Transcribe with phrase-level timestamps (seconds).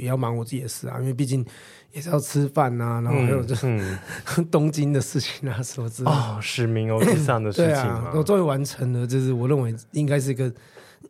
[0.00, 1.44] 也要忙我自己的事啊，因为毕竟
[1.92, 3.98] 也是要吃饭啊，然后还有这、嗯
[4.36, 6.16] 嗯、 东京的事情啊什么之类的。
[6.16, 10.52] 哦，使命欧吉桑的事情啊，我终于完成了，就是我认为应该是一个。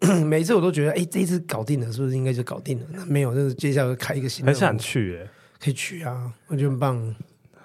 [0.24, 2.87] 每次我都觉得，哎、欸，这一次搞定了，是不是应该就搞定了？
[2.90, 4.50] 那没有，就是接下来开一个新的。
[4.50, 5.29] 很想去，哎，
[5.63, 7.15] 可以去啊，我觉得很棒。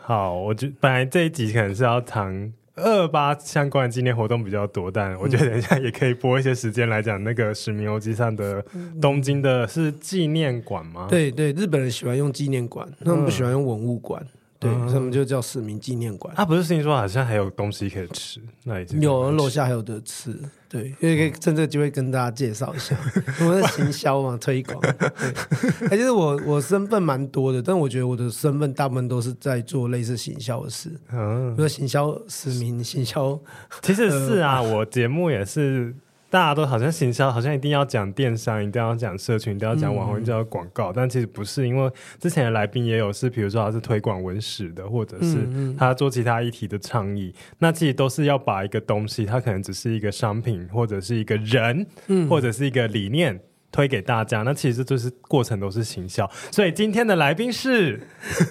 [0.02, 8.64] 好，我觉本来这一集可能是要谈二八相关的纪念活动比较多，但我觉得等一下也可以拨一些时间来讲那个使命欧击》上的
[9.02, 11.08] 东京的是纪念馆吗？
[11.10, 14.22] 对对，日本人喜欢用纪念馆，他们不喜欢用文物馆。
[14.24, 16.34] 嗯对，他们就叫市民纪念馆。
[16.36, 20.34] 他、啊、不是听说好像还有东西可以吃，那已经有楼下还有的吃。
[20.70, 22.98] 对，因为可以趁这个机会跟大家介绍一下，
[23.42, 24.80] 我们的行销嘛，推广。
[24.82, 30.90] 对，其实我我身份蛮多的，但我觉得我的身份大部分都是在做类似行销的事。
[31.12, 33.40] 嗯，比如行销市民，行销。
[33.82, 35.94] 其实是啊，呃、我节目也是。
[36.36, 40.92] 大家都好像行销，好像一定要讲电商，一定要讲社群，一定要讲网红，一定要广告。
[40.92, 41.90] 但其实不是，因为
[42.20, 45.48] 之前的来宾也有是，比如说他是推广文史的，或者是
[45.80, 47.34] 他做其他议题的倡议。
[47.60, 51.88] 那其实都是要把一个东西，它可能只是一个商品，或者是一个人，
[52.30, 53.40] 或者是一个理念
[53.72, 54.42] 推给大家。
[54.42, 56.30] 那其实就是过程都是行销。
[56.52, 58.02] 所以今天的来宾是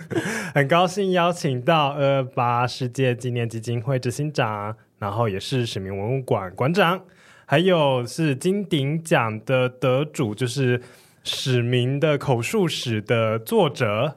[0.54, 6.98] 很高兴邀请到二二八世界纪念基金会执行长，然后也是使命文物馆馆长。
[7.46, 10.80] 还有是金鼎奖的得主，就是
[11.22, 14.16] 史明的口述史的作者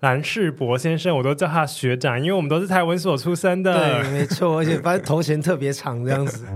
[0.00, 4.02] 蓝世博先生，我都叫他学长，因为我们都是台文所出身的。
[4.02, 6.46] 对，没错，而且反正头衔特别长，这样子。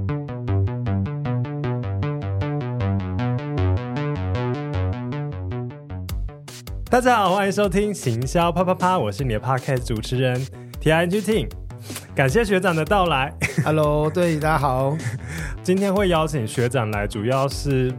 [6.91, 10.41] 大家好，欢迎收听行销啪啪啪，我是你的 Podcast 主持人
[10.81, 11.68] TING Ting。
[12.15, 13.33] 感谢学长的到来。
[13.65, 14.97] Hello，对，大家好。
[15.63, 17.93] 今天会邀请学长来，主要是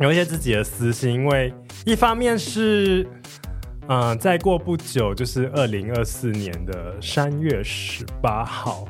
[0.00, 1.52] 有一些自己的私心，因为
[1.84, 3.06] 一方面是，
[3.88, 8.88] 嗯、呃，再过不久就是二零二四年的三月十八号，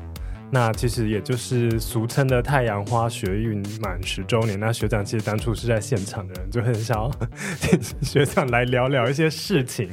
[0.49, 4.59] 那其实也就是俗称的太阳花学运满十周年。
[4.59, 7.11] 那学长其实当初是在现场的人，就很想要
[8.01, 9.89] 学长来聊聊一些事情。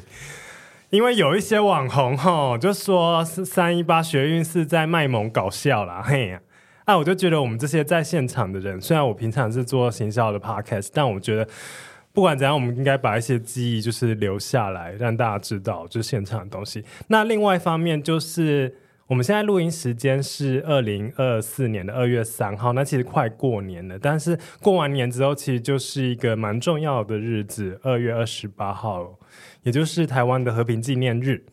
[0.94, 6.40] 因为有一些网红吼，就说是三一八学运是在卖萌搞笑啦，嘿呀，
[6.84, 11.44] 啊，我就觉得我们这些在现场的人，虽然我平常是做行销的 podcast，但我觉得
[12.12, 16.84] 不管怎样，我们应该把一些记忆就是留下来，让大家知道就是现场的东西。
[17.08, 18.72] 那另外一方面就是，
[19.06, 29.18] 我们现在录音时间是二零二四年的二月三号，那其实快过年了，但是过完年之后，其实就是一个蛮重要的日子，二月二十八号。
[29.62, 31.44] 也就是台湾的和平纪念日。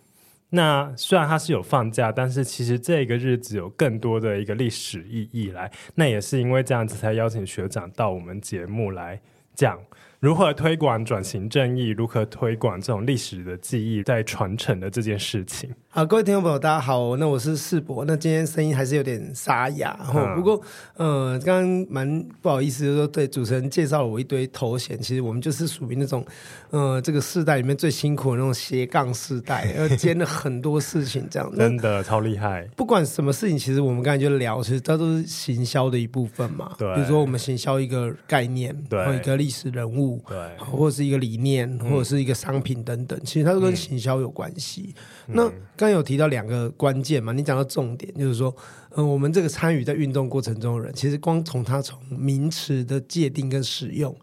[0.52, 5.72] 那虽然它是有放假，但是其实这个日子有更多的一个历史意义来。
[5.96, 9.22] 那也是因为这样子，才邀请学长到我们节目来
[9.54, 9.80] 讲。
[10.22, 11.88] 如何推广转型正义？
[11.88, 15.68] 如何推广这种历史的记忆在传承的这件事情？
[15.90, 17.18] 好，各位听众朋友，大家好。
[17.18, 18.06] 那我是世博。
[18.06, 20.62] 那今天声音还是有点沙哑，嗯、不过，
[20.96, 24.96] 呃，刚刚蛮不好意思，就是说对主持人介绍了我一堆头衔。
[25.02, 26.24] 其实我们就是属于那种，
[26.70, 32.70] 呃，这个世代里面最辛苦的那种斜杠世代，要兼了很多事情，这样真的超厉害。
[32.78, 36.76] 不管什么事情，其实我们刚才就聊，其实这都是行销的一部分嘛。
[36.78, 40.11] 对，比如说我们行销一个概念，对，或一个历史人物。
[40.28, 44.96] 对，或者是一个理念，嗯、或者是一个商品等等，其实它都跟行销有关系。
[45.28, 48.56] 嗯、那刚有提到两个关键嘛，你讲到重点，就是说，
[48.96, 54.16] 嗯，我们这个参与在运动过程中的人，其实光从他从名词的界定跟使用，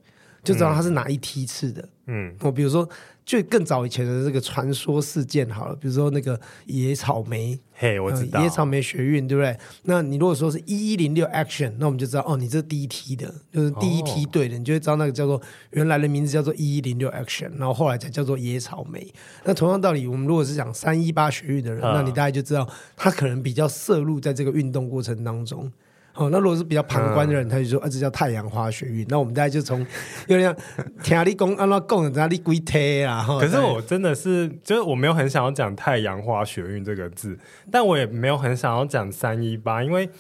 [0.43, 1.89] 就知道它是哪一梯次的。
[2.07, 2.89] 嗯，我比如说。
[3.29, 9.55] 就更早以前的这个传说事件好了，比如说那个野草莓，嘿，我知道、呃、野草莓学运，对不对？
[9.83, 15.39] 那你如果说是一一零六 action，那我们就知道哦，你这第一梯的，就是第一梯队的，哦、你就会知道那个叫做
[15.73, 19.07] 原来的名字叫做一一零六 action，然后后来才叫做野草莓。
[19.45, 22.67] 那同样道理，我们如果是讲三一八学运的人，嗯、那你大概就知道
[22.97, 25.71] 他可能比较涉入在这个运动过程当中。
[26.19, 29.07] 哦，那如果是比较旁观的人，嗯、他就说啊，这叫太阳花学运。
[29.09, 29.79] 那我们大家就从
[30.27, 30.53] 有点
[31.01, 33.25] 听你讲，按照讲，哪里归贴啊？
[33.41, 37.39] 可是我真的是，就是我没有很想要讲太阳花学运这个字，
[37.71, 40.11] 但我也没有很想要讲三一八，因为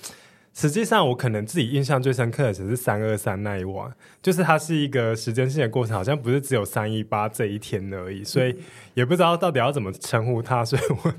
[0.55, 3.93] 实际上我可能自己印象最深刻的只是三二三那一晚，
[4.23, 8.57] 就是它是一个时间性的过程，好像不是只有三一八这一天而已，所以
[8.95, 11.13] 也不知道到底要怎么称呼它，所以我。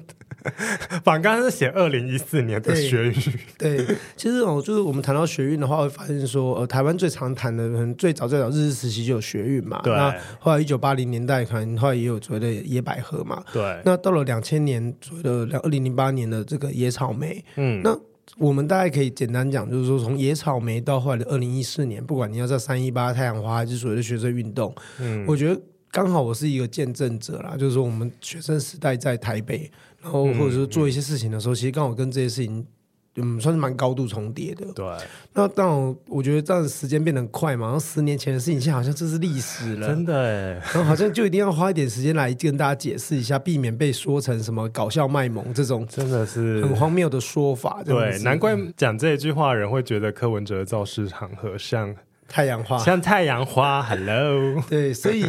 [1.03, 3.13] 反刚是写二零一四年的学运，
[3.57, 9.93] 对，其实哦，就是我们谈到学运的话，会发现说，呃，台湾最常谈的，可能最早最早日治时期就有学运嘛，对。
[9.93, 13.81] 那后来一九八零年代，可能后来也有所谓的野百合嘛，对。
[13.83, 17.97] 那到了两千年，所谓的两二零零八年的这个野草莓，嗯，那
[18.37, 25.61] 我们大概可以简单讲，就是说从野草莓到后来的二零一四年，不管你要在三一八太阳花还是所谓的学生运动，嗯，我觉得。
[25.91, 29.67] 刚好我是一个见证者啦，就是说我们学生时代在台北，
[30.01, 32.65] 然后或者说做一些事情的时候，嗯、其实刚好跟这些事情。
[33.15, 34.65] 嗯，算是蛮高度重叠的。
[34.73, 34.85] 对，
[35.33, 37.65] 那当然，我觉得这样时间变得快嘛。
[37.65, 40.53] 然后十年前的事情，现在好像这是历史了，真的哎。
[40.73, 47.81] 然后好像就一定要花一点时间来跟大家解释一下，避免被说成什么搞笑卖萌这种，真的是很荒谬的说法。
[47.83, 51.93] 对，难怪讲这一句话的人会觉得柯文哲造势场合像。
[52.29, 54.63] 太阳花像太阳花，Hello。
[54.69, 55.25] 对，所以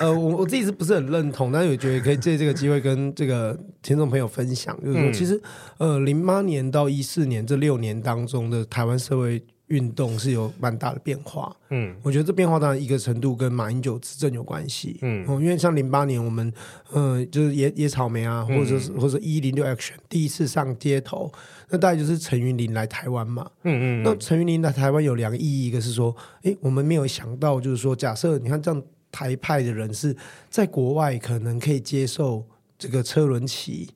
[0.00, 1.52] 呃，我我自己是不是很认同？
[1.52, 5.40] 但是我觉得可以借这个机会跟这个听众朋友分享，就是说，其实
[5.78, 9.42] 呃，零八年到一四年这六年当中的台湾社会。
[9.70, 16.52] 运动是有蛮大的变化，嗯，我觉得这变化当然一个程度跟马英九执政有关系，嗯，因为像零八年我们，
[16.92, 21.32] 嗯，就是野野草莓啊，或者是或者一零六 action 第一次上街头，
[21.70, 28.82] 那大概就是陈云林来台湾嘛，嗯嗯，那陈云林来台湾有两个意义，一个是说，诶，我们没有想到，就是说，假设你看这样
[29.12, 30.16] 台派的人是
[30.48, 32.44] 在国外可能可以接受
[32.78, 33.88] 这个车轮骑。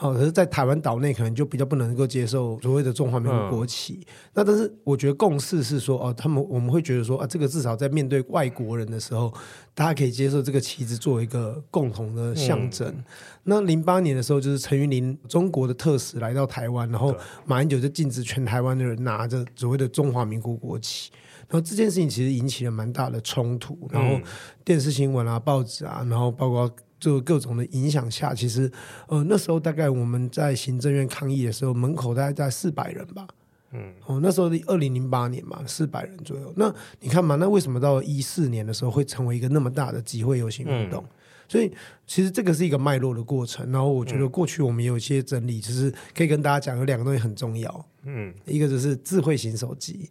[0.00, 4.00] 哦，可是，在台湾岛内可能就比较不能够接受所谓的中华民国国旗。
[4.00, 9.32] 嗯、那但是，我觉得共识是说，哦，他们我们会觉得说，啊，这个至少在面对外国人的时候，
[9.74, 12.88] 大家可以接受这个旗子作为一个共同的象征。
[12.88, 13.04] 嗯、
[13.44, 21.12] 那零八年的时候，就是陈云林中国的特使来到台湾，然后马英九就禁止全台湾的人拿着所谓的中华民国国旗。
[21.48, 24.18] 然后这件事情其实引起了蛮大的冲突，然后
[24.64, 26.68] 电视新闻啊、报纸啊，然后包括。
[27.02, 28.70] 就各种的影响下，其实，
[29.08, 33.26] 呃，那时候大概我们在行政院抗议的时候，门口大概在四百人吧。
[33.72, 36.52] 嗯，哦，那时候二零零八年嘛，四百人左右。
[36.56, 41.02] 那你看嘛，那为什么到一四年的时候会成为一个那么大的集会游行运动？
[41.02, 41.10] 嗯、
[41.48, 41.72] 所以
[42.06, 43.68] 其实这个是一个脉络的过程。
[43.72, 47.84] 然后我觉得过去我们有一些整理，其实可以跟大家讲，有两个东西很重要。
[48.04, 50.08] 嗯，一个就是智慧型手机，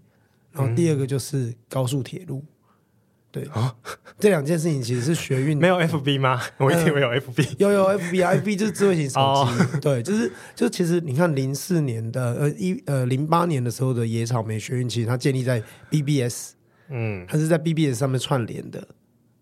[0.51, 2.43] 然后第二个就是高速铁路。
[3.31, 3.43] 对。
[3.45, 3.73] 啊，
[4.19, 6.41] 这两件事情其实是学运，没有 FB 吗？
[6.57, 9.19] 我一定没有 FB，有、呃、有 FB，FB 就是智慧型手机。
[9.19, 16.51] 哦、 对，就是就其实你看零四年的呃一呃零八年的时候的野草莓学运，其实它建立在 BBS，
[16.89, 18.85] 嗯，它是在 BBS 上面串联的。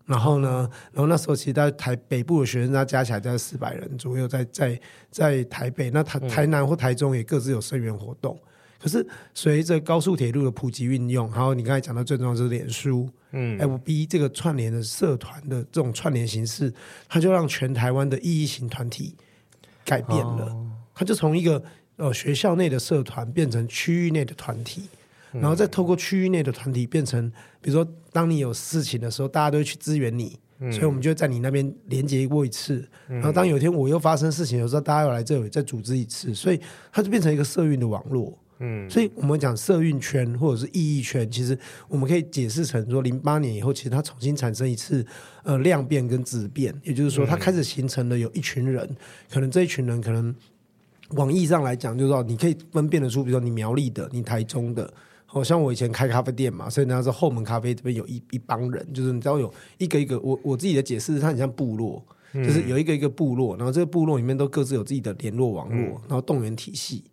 [0.06, 8.36] 然后呢，然后那时候其实在台北部的学生，他加起来在四百人左右在，在在在台北，那台台南或台中也各自有生源活动。
[8.82, 16.72] 可是随着高速铁路的普及运用，还有你刚才讲到最重要的是脸书，嗯，FB 这个串联的社团的这种串联形式，
[17.06, 19.14] 它就让全台湾的意义型团体
[19.84, 20.46] 改变了。
[20.46, 21.62] 哦、它就从一个
[21.96, 24.84] 呃学校内的社团变成区域内的团体，
[25.30, 27.30] 然后再透过区域内的团体变成，
[27.60, 32.88] 比如说当你有事情的时候，大家都会去支援你，嗯、所以我们就在你那边连接过一次。
[33.08, 36.58] 嗯、然后当有一天我又发生事情的时候，大家又来这里再组织一次，所以
[36.90, 38.38] 它就变成一个社运的网络。
[38.62, 41.58] 嗯，所以我们讲社运圈或者是意义圈，其实
[41.88, 45.04] 我们可以解释成说，零八年以后，其实它重新产生一次
[45.44, 48.88] 呃量变跟质变，也就是说，它开始形成了有一群人，
[49.30, 50.34] 可能这一群人可能
[51.08, 54.92] 广义上来讲，就是说你可以分辨得出，比如说你苗栗的，你台中的，
[55.24, 62.04] 好像我以前开咖啡店嘛，所以那时候后门咖啡这边有一一帮人，就是你知道有一个一个，我我自己的解释是它很像部落，
[62.34, 67.04] 就是有一个一个部落，然后这个部落里面都各自有自己的联络网络，然后动员体系。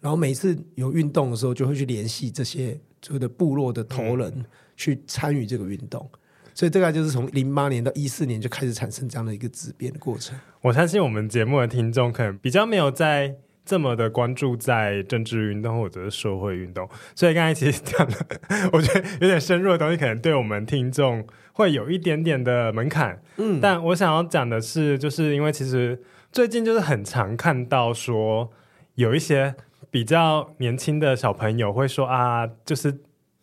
[0.00, 4.44] 然后每次有运动的时候，就会去联系这些所谓的部落的头人
[4.76, 6.08] 去参与这个运动，
[6.54, 10.38] 所以大概就是从零八年到一四年就开始产生这样的一个质变的过程。
[10.62, 13.34] 我相信我们节目的听众可能比较没有在
[13.64, 18.16] 这么的关注在政治运动或者是社会运动，所以刚才其实讲的，
[18.72, 23.20] 我觉得有点深入的东西，可能对我们听众会有一点点的门槛。
[23.36, 28.50] 嗯，但我想要讲的是，就是因为其实最近就是很常看到说
[28.94, 29.56] 有一些。
[29.90, 33.00] 比较年轻的小朋友会说啊，就是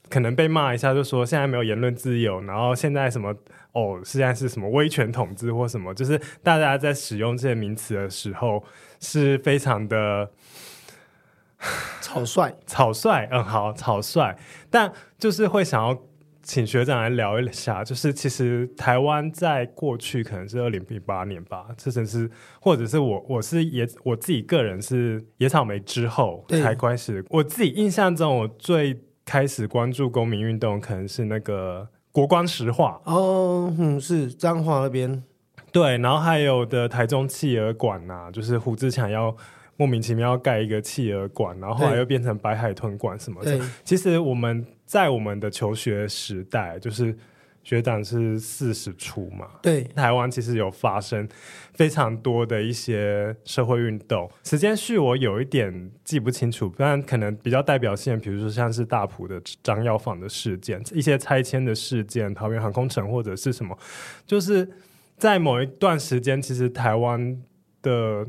[0.09, 3.33] 可能被骂一下，就说现在没有言论自由，然后现在什么
[3.71, 8.63] 哦，现在是什么威权统治或什么，就是大家在使用这些名词的时候
[8.99, 10.31] 是非常的
[12.01, 14.35] 草率，草率，嗯，好，草率，
[14.69, 16.01] 但就是会想要。
[16.45, 22.29] 请学长来聊一下，就是其实台湾在过去可能是二零零八年吧，这真是
[22.61, 33.01] 或者是我我是野我自己个人是野草莓之后才开始，我自己印象中我最开始关注公民运动可能是那个国光石化。
[33.05, 35.23] 哦，嗯，是彰化那边，
[35.71, 39.35] 对，然后还有的台中企鹅馆呐，就是胡志强要
[39.77, 44.63] 莫名其妙要盖一个企鹅馆，然后后来又变成白海豚馆什么的，其实我们。
[44.85, 47.17] 在我们的求学时代，就是
[47.63, 51.27] 学长是四十出嘛，对，台湾其实有发生
[51.73, 63.75] 非常多的一些社会运动，时间序我有一点记不清楚，但可能比较代表性，比如说像是大埔的张药房的事件，一些拆迁的事件，桃园航空城或者是什么，
[64.27, 64.69] 就是
[65.17, 67.41] 在某一段时间，其实台湾
[67.81, 68.27] 的。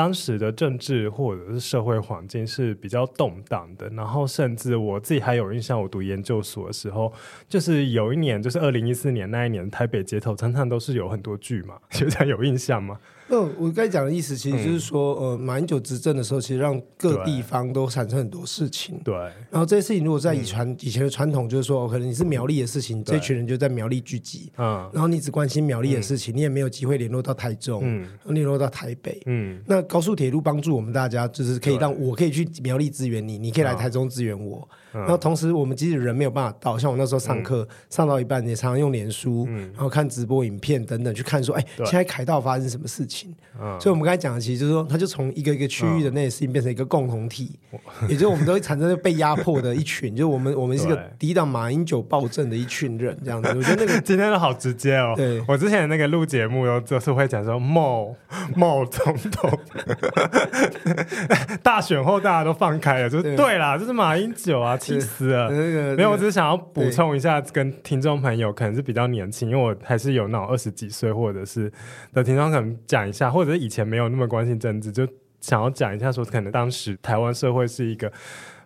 [0.00, 7.12] 当时的政治或者是社会环境是比较动荡的，然后甚至我自己还有印象，我读研究所的时候，
[7.50, 12.98] 就是有一年，就是二零一四年那一年，台北街头常常都是有很多剧嘛， 学长有印象吗？
[13.32, 18.98] 那我刚才讲的意思，其实就是说，嗯、呃，马英九执政的时候，其实让各地方都产生很多事情。
[19.04, 19.14] 对。
[19.48, 24.50] 然后这些事情，如果在以传、嗯、以前的传统，就是说，可能你是苗栗的事情，这群人就在苗栗聚集。
[24.56, 24.90] 嗯。
[24.92, 28.04] 然后你只关心苗栗的事情，嗯、你也没有机会联络到台中，嗯，
[28.34, 29.62] 联络到台北，嗯。
[29.64, 34.66] 那高速铁路帮助我们大家，就是可以让我可以去苗栗支援你，你可以来台中支援我。
[34.92, 43.32] 然后同时，我们即使人没有办法到，像我那时候上课、嗯、上到一半，也常常用脸书，嗯、然后看直播影片等等去看，说，哎，现在凯道发生什么事情？
[43.60, 47.78] 嗯、所以，我们刚才讲的，其实就是说，它就从一个一个区域的那些事情变成一个共同体，嗯、
[48.08, 53.48] 也就是我们都会产生被压迫的一群， 就是我们我们是一个抵挡马英九暴政的一群人，这样子。
[53.56, 55.14] 我觉得那个今天都好直接哦。
[55.16, 58.16] 对，我之前那个录节目，有就是会讲说，某
[58.56, 59.56] 某总统
[61.62, 64.76] 大选后大家都放开了，就是对，啦，就是马英九啊。
[64.80, 65.50] 气死了！
[65.50, 71.70] 那个、没有，我只是想要补充一下，跟听众朋友可能是比较年轻，因为我还是有那种二十几岁或者是
[72.14, 75.06] 的听众，可能讲一下，或者是以前没有那么关心政治，就
[75.40, 78.10] 想要讲一下，说可能当时台湾社会是一个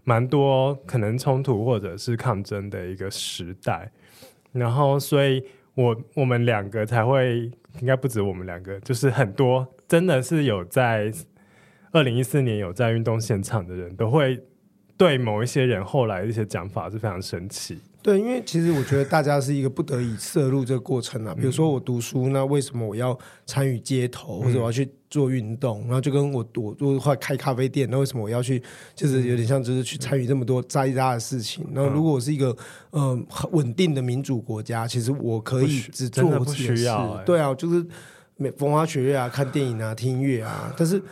[0.05, 3.91] 蛮多可能冲突或者是抗争的一个时代，
[4.53, 5.45] 然后所以
[5.75, 11.13] 我我们两个才会，应该不止我们两个，就是很多真的是有在
[11.93, 14.43] 二零一四年有在运动现场的人都会。
[14.97, 17.81] 对某一些人后来的一些讲法是非常生气。
[18.05, 21.35] 对，因为其实我觉得大家是一个不得已涉入这个过程啊。
[21.35, 25.81] 比如说我读书，那为什么我要参与街头，或者我要去做运动？
[25.85, 28.63] 然后就跟我我我后来开咖啡店，那为什么我要去？
[28.95, 31.67] 就是有点像，就是去参与这么多杂七杂的事情。
[31.73, 32.55] 然后如果我是一个
[32.93, 36.87] 嗯很稳定的民主国家，其实我可以只做我自己的事。
[37.25, 37.83] 对啊，就是
[38.37, 41.03] 每风花雪月啊，看电影啊，听音乐啊，但是。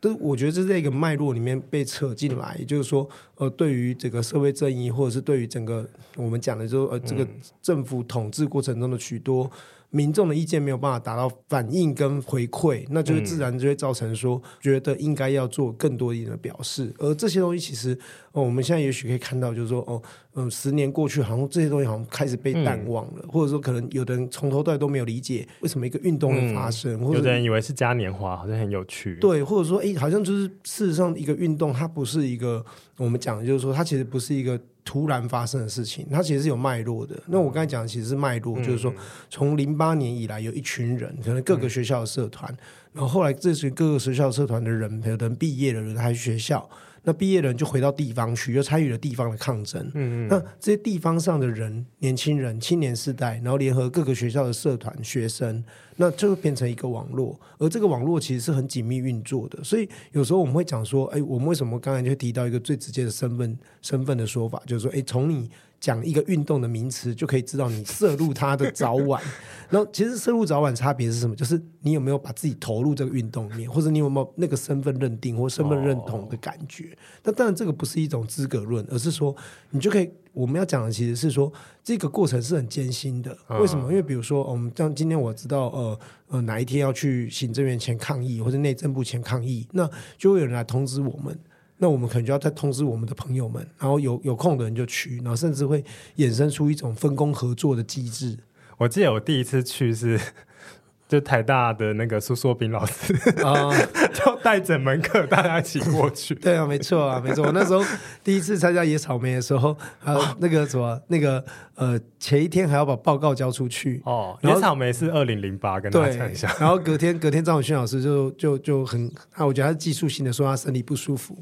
[0.00, 7.26] 都我觉得这是在一个脉络里面被扯进来，也就是说，呃，对于这个社会正义，或者是对于整个我们讲的，就是呃，这个
[7.60, 9.50] 政府统治过程中的许多。
[9.90, 16.92] 民众的意见没有办法达到反应跟回馈，那就是自然就会造成说，觉得应该要做更多一点的表示。
[16.98, 17.98] 而这些东西其实，
[18.32, 20.02] 哦，我们现在也许可以看到，就是说，哦，
[20.34, 29.16] 嗯，十年过去，好像这些东西好像开始被淡忘了，或者说，可能有的人从头到尾都没有理解为什么一个运动会发生，或者有的人以为是嘉年华，好像很有趣。
[29.16, 32.62] 对，或者说，哎，好像就是事实上，一个运动它不是一个
[32.98, 34.60] 我们讲的，就是说，它其实不是一个。
[34.88, 37.14] 突然发生的事情，它其实是有脉络的。
[37.26, 38.90] 那我刚才讲的其实是脉络，嗯、就是说，
[39.28, 42.58] 从零八年以来，有一群人，可能各个学校的社团，嗯、
[42.94, 46.66] 然后后来这群各个学校社团的人，有的人毕业了，有人还去学校。
[47.08, 49.82] 那毕业的人就回到地方去，又参与了地方的抗争。
[49.94, 50.28] 嗯嗯。
[50.28, 55.64] 那这些地方上的人，年轻人、青年世代，然后联合各个学校的社团、学生，
[55.96, 57.40] 那就会变成一个网络。
[57.56, 59.64] 而这个网络其实是很紧密运作的。
[59.64, 65.48] 所以有时候我们会讲说，哎，我们为什么刚才就提到一个最直接的身份身份的说法，就是说，哎，从你。
[65.80, 69.22] 讲一个运动的名词，就可以知道你摄入它的早晚。
[69.70, 71.36] 然后，其实摄入早晚差别是什么？
[71.36, 76.96] 就是你有没有把自己投入这个运动里面，或者你有没有那个身份认定或身份认同的感觉？
[77.22, 79.34] 那当然，这个不是一种资格论，而是说
[79.70, 80.10] 你就可以。
[80.34, 83.36] 我们要讲的其实是说，这个过程是很艰辛的。
[83.60, 83.90] 为什么？
[83.90, 91.36] 因为比如说，我们像今天我知道，呃呃，哪一天要去行政院前抗议，或者内政部前抗议，那就会有人来通知我们。
[91.78, 95.84] 那我们可能就要再通知我们的朋友们，然后有有空的人就去，然后甚至会
[96.16, 98.36] 衍生出一种分工合作的机制。
[98.76, 100.20] 我记得我第一次去是
[101.08, 103.70] 就台大的那个苏硕斌老师啊，
[104.12, 106.34] 就带整门课大家一起过去。
[106.34, 107.46] 对啊，没错啊，没错。
[107.46, 107.82] 我那时候
[108.22, 111.42] 第一次参加野草莓的时候，还有那个什么那个
[111.76, 114.38] 呃，前一天还要把报告交出去哦。
[114.42, 116.54] 野草莓是二零零八，跟大家讲一下。
[116.60, 121.34] 然后隔天隔天张永勋老师就就就很啊，我觉得他是技术性的说他身体不舒服。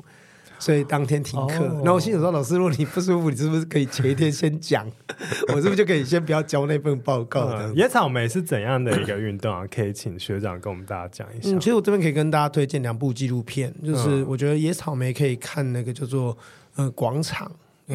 [0.58, 4.86] 所以当天停课，然后我心里说：“老师，如果你不舒服，你是不是可以前一天先讲？
[5.52, 9.66] 我是不是就可以先不要交那份报告？”野草莓是怎样的一个运动啊？
[9.70, 11.50] 可以请学长跟我们大家讲一下。
[11.50, 16.36] 嗯，其实我这边可以跟大家推荐两部纪录片，就是我觉得野草莓可以看那个叫做
[16.76, 17.50] 呃广场。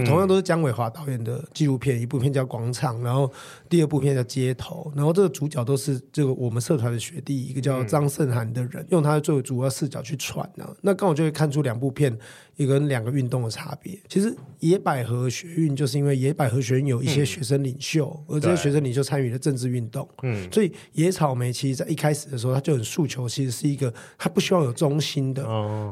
[0.06, 3.30] 同样都是姜伟华导演的纪录片，一部片叫《广场》，然后
[3.72, 10.68] 第二部片叫《街头》，然后这个主角都是这个我们社团的学弟，一个叫张胜涵的人，用他作为主要视角去传呢。
[10.82, 12.16] 那刚好就会看出两部片
[12.58, 13.98] 一个两个运动的差别。
[14.10, 25.44] 其实野百合学运就是因为野百合学运有一些学生领袖，而这些学生领袖参与了政治运动，嗯，所以野草莓其实在一开始的时候，他就很诉求，其实是一个他不希望有中心的，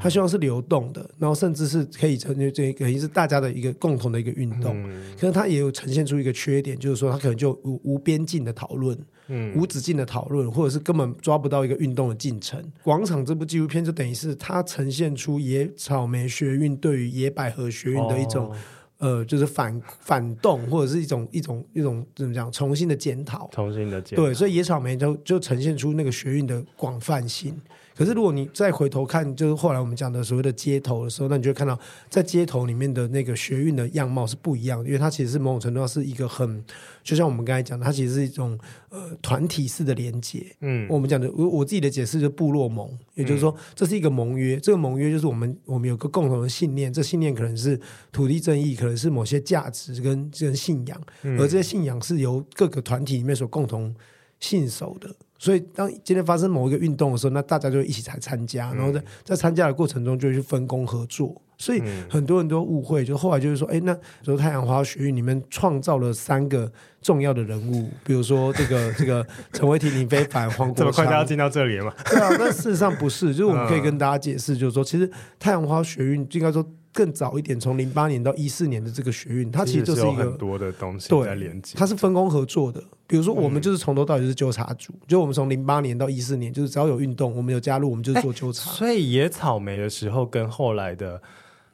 [0.02, 4.00] 他希望是流动的，然后甚至是可以成为这等于是大家的一个共。
[4.00, 4.82] 同的一个运动，
[5.20, 8.98] 可是他也有呈现出一个缺点，就是说他可能就无无边境的讨论，
[9.28, 12.62] 嗯，无止境的讨论，或者是根本抓不到一个运动的进程。
[12.84, 18.48] 广场这部纪录片就等于是它呈现出野草莓学运对于野百合学运的一种。
[18.50, 18.56] 哦
[19.00, 24.26] 呃，就是反反动，或者是一种一种一种怎么讲，重新的检讨，重新的检讨。
[24.26, 27.58] 对，所以野草莓就就呈现出那个学运的广泛性。
[28.00, 31.78] 可是如果你再回头看，就是后来我们讲的所谓的街头的时候，那你就会看到
[32.10, 36.64] 在街头里面的那个学运的样貌是不一样的，因为它其实是某种程度上是一个很，
[37.04, 40.46] 就像我们刚才讲的，它其实是一种呃团体式的连接。
[40.62, 47.78] 嗯，我们讲的我我自己的解释就是部落盟，也就是说这是一个盟约，这个盟约就是我们我们有个共同的信念，这信念可能是
[48.14, 50.98] 土地正义，可能是某些价值跟跟信仰，
[51.38, 53.94] 而这些信仰是由各个团体里面所共同
[54.40, 55.10] 信守的。
[55.42, 61.42] 所以，当今天发生某一个运动的时候，那大家就一起来参加，然后在在参加的过程中就去分工合作。
[61.58, 66.70] 所以很多人都误会，就后来就是说，哎，那说太阳花学运里面创造了三个
[67.02, 71.94] 重要的人物，比如说这个 这个陈伟霆、林非凡、黄国昌，这么快就要进到这里了吗？
[72.06, 76.66] 对啊，但事实上不是，就是我们可以跟大家解释，就是说，其实太阳花学运应该说。
[77.00, 82.84] 更早一点，从零八年到一四年的这个学运，它其实就是一个很多的东西在连接，它是分工合作的。
[83.08, 88.70] 比如说，我们就是从头到尾就是纠察组，嗯、就我们从零八年到一四年，就是只要有运动，我们有加入，我们就是做纠察。
[88.72, 91.22] 所以野草莓的时候跟后来的。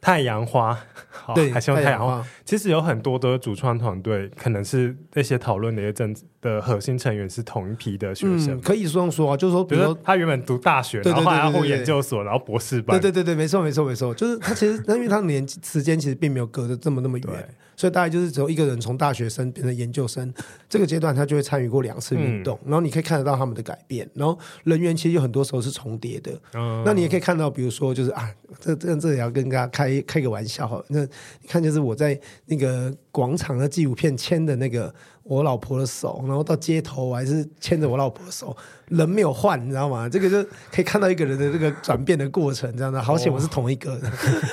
[0.06, 0.78] 太阳花，
[1.10, 2.24] 好对，还是用太阳花。
[2.44, 8.52] 其实有很多的主创团队，可能是那些讨论的一些政治的核心成员是同一批的学生。
[8.52, 13.02] 嗯、可以这样说啊，就是说，比如说他原本读大学，然后后来要读研究所，然后博士班。
[13.02, 17.50] 对对对对，没错没错没错，就是他其实， 因为他的年时间其实并没有隔得这么那么远。
[17.76, 20.34] 所以大概就是只有一个人从大学生变成研究生
[20.70, 24.10] 这个阶段，他就会参与过两次运动，嗯、然后你可以看得到他们的改变。
[24.14, 26.32] 然后人员其实有很多时候是重叠的。
[26.54, 28.30] 嗯、那你也可以看到，比如说就是啊，
[28.60, 30.84] 这这这也要跟大家开开个玩笑哈。
[30.88, 34.94] 那你看，就是我在那个广场的纪录片牵的那个。
[35.28, 38.56] 我老婆的手，然后到街头，我还是牵着我老婆的手，
[38.90, 40.08] 人没有换，你知道吗？
[40.08, 43.02] 这个就可以看到一个人的这个转变的过程，这样的。
[43.02, 44.10] 好险我是同一个的，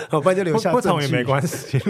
[0.09, 0.73] 好、 哦，不然就留下。
[0.73, 1.79] 不同也没关系。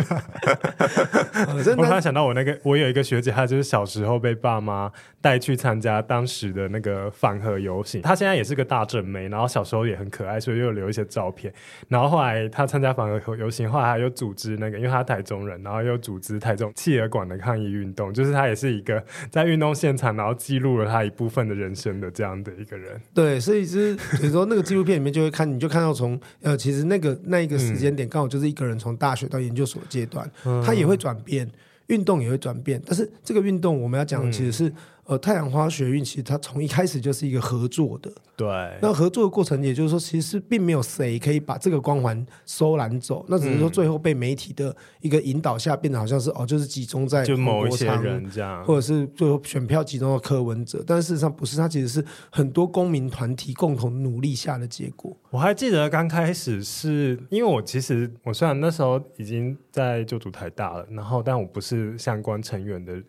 [1.76, 4.90] 我突然想到，我那个我有一个学姐，她就是小时候被爸妈
[5.20, 11.52] 带去参加当时的那个反核游行，她现在也是个大正妹，然后小时候也很可爱，所以又留一些照片。
[11.86, 18.72] 然后后来她参加反核游行，后来她又组织那个，因为她台中人，然后又组织台中弃儿馆的抗议运动，就是她也是。
[18.72, 23.00] 一个在运动现场，然后记录了她一部分的人生的这样的一个人。
[23.12, 31.50] 对，所以是比如说那个纪录片里面就会看，你就看到从呃，其实那个那一个时间点刚好就是一个人从大学到研究所阶段，嗯、他也会转变，
[31.88, 32.80] 运动也会转变。
[32.86, 34.68] 但是这个运动我们要讲的其实是。
[34.68, 38.46] 嗯呃，太阳花学运其实它从一开始就是一个合作的，对。
[38.80, 55.16] 那合作的过程，也就是说，其实并没有谁可以把这个光环收揽走，那只是说最后被媒体的一个引导下，变得好像是哦，就是集中在就某一些人这样，或者是最后选票集中到柯文哲，但事实上不是，它其实是很多公民团体共同努力下的结果。
[55.30, 63.02] 我还记得刚开始是因为我其实我虽然那时候已经在就读台大了，然后但我不是相关成员的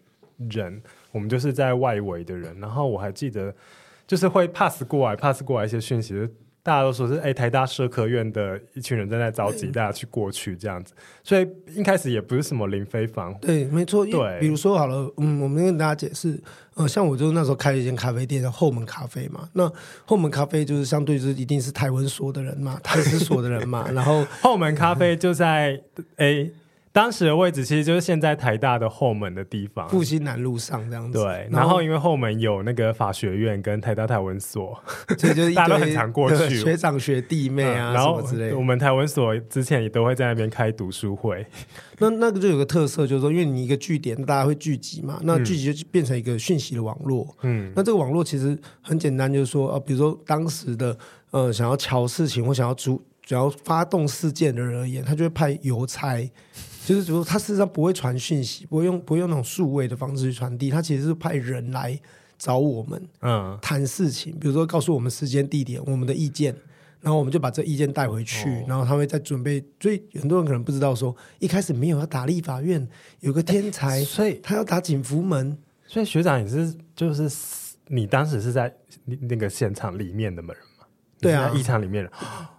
[0.50, 0.82] 人。
[1.14, 3.54] 我们就是在外围的人，然后我还记得，
[4.06, 6.28] 就是会 pass 过来，pass 过来一些讯息，
[6.64, 16.42] 大家都说是哎，台大社科院的一群人正在召集大家去过去这样子，所以一开始也不是什么林飞房，对，没错，对，比如说好了，嗯，我们跟大家解释，
[16.74, 19.72] 呃，像我就那时候开了一间咖啡店叫后门咖啡嘛，那
[20.06, 25.80] 后门咖啡就是相对就是一定是台文所的人嘛，台史所的人嘛， 然后后门咖啡就在
[26.16, 26.50] 哎。
[26.94, 31.18] 当时的位置其实就是现在台大的后门的地方，复兴南路上这样子。
[31.18, 34.80] 对，然后因为后门有那个法学院跟台大台文所，
[35.18, 38.58] 所以就是 大家都很常过去，学长学弟妹啊，嗯、然后之类的。
[38.58, 41.44] 我们台文所之前也都会在那边开读书会。
[41.98, 47.36] 那那个就有个特色，就是说，因为你一个据点，大家会聚集嘛，那聚集就变成一个讯息的网络。
[47.42, 50.96] 嗯，那这个网络其实很简单，就是说，呃，比如说当时的
[51.32, 56.20] 呃想要瞧事情或想要主想要发动事件的人而言，他就会派邮差。
[56.86, 61.98] 就是说，他事实上不会传讯息，不会用不会用那种数位的方式去传递，他其实是派人来
[62.38, 66.54] 找我们，嗯，谈事情，比如说告诉我们时间地点，我们的意见，
[67.00, 69.64] 然后我们就把这意见带回去，哦、然后他会再准备。
[69.80, 72.86] 所以很多人可能不知道说，说一开始没有要打立法院，
[73.22, 75.58] 有个天才，欸、所以他要打警服门。
[75.88, 77.30] 所以学长也是，就是
[77.88, 78.74] 你当时是在
[79.06, 80.86] 那个现场里面的人吗？
[81.22, 82.12] 对啊，议场里面的。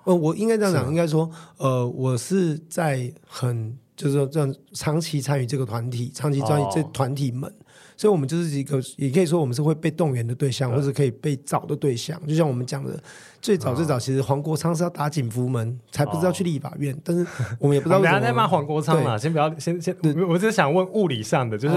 [0.04, 3.76] 呃，我应该这样讲，应该说，呃，我是在很。
[3.96, 7.54] 就是说，这样长期参与这个团体，长期参与这团体们，哦、
[7.96, 12.20] 所以我们就是一个，也可以说我们是会被动员的对象，或者可以被找的对象。
[12.26, 13.02] 就像我们讲的。
[13.44, 16.96] 最早最早，其实黄国昌是要打警服门，才不知道去立法院。
[17.04, 17.26] 但是
[17.61, 18.00] 我们也不知道。
[18.00, 19.94] 等下在骂黄国昌嘛，先不要，先先。
[20.26, 21.74] 我只是想问物理上的，就是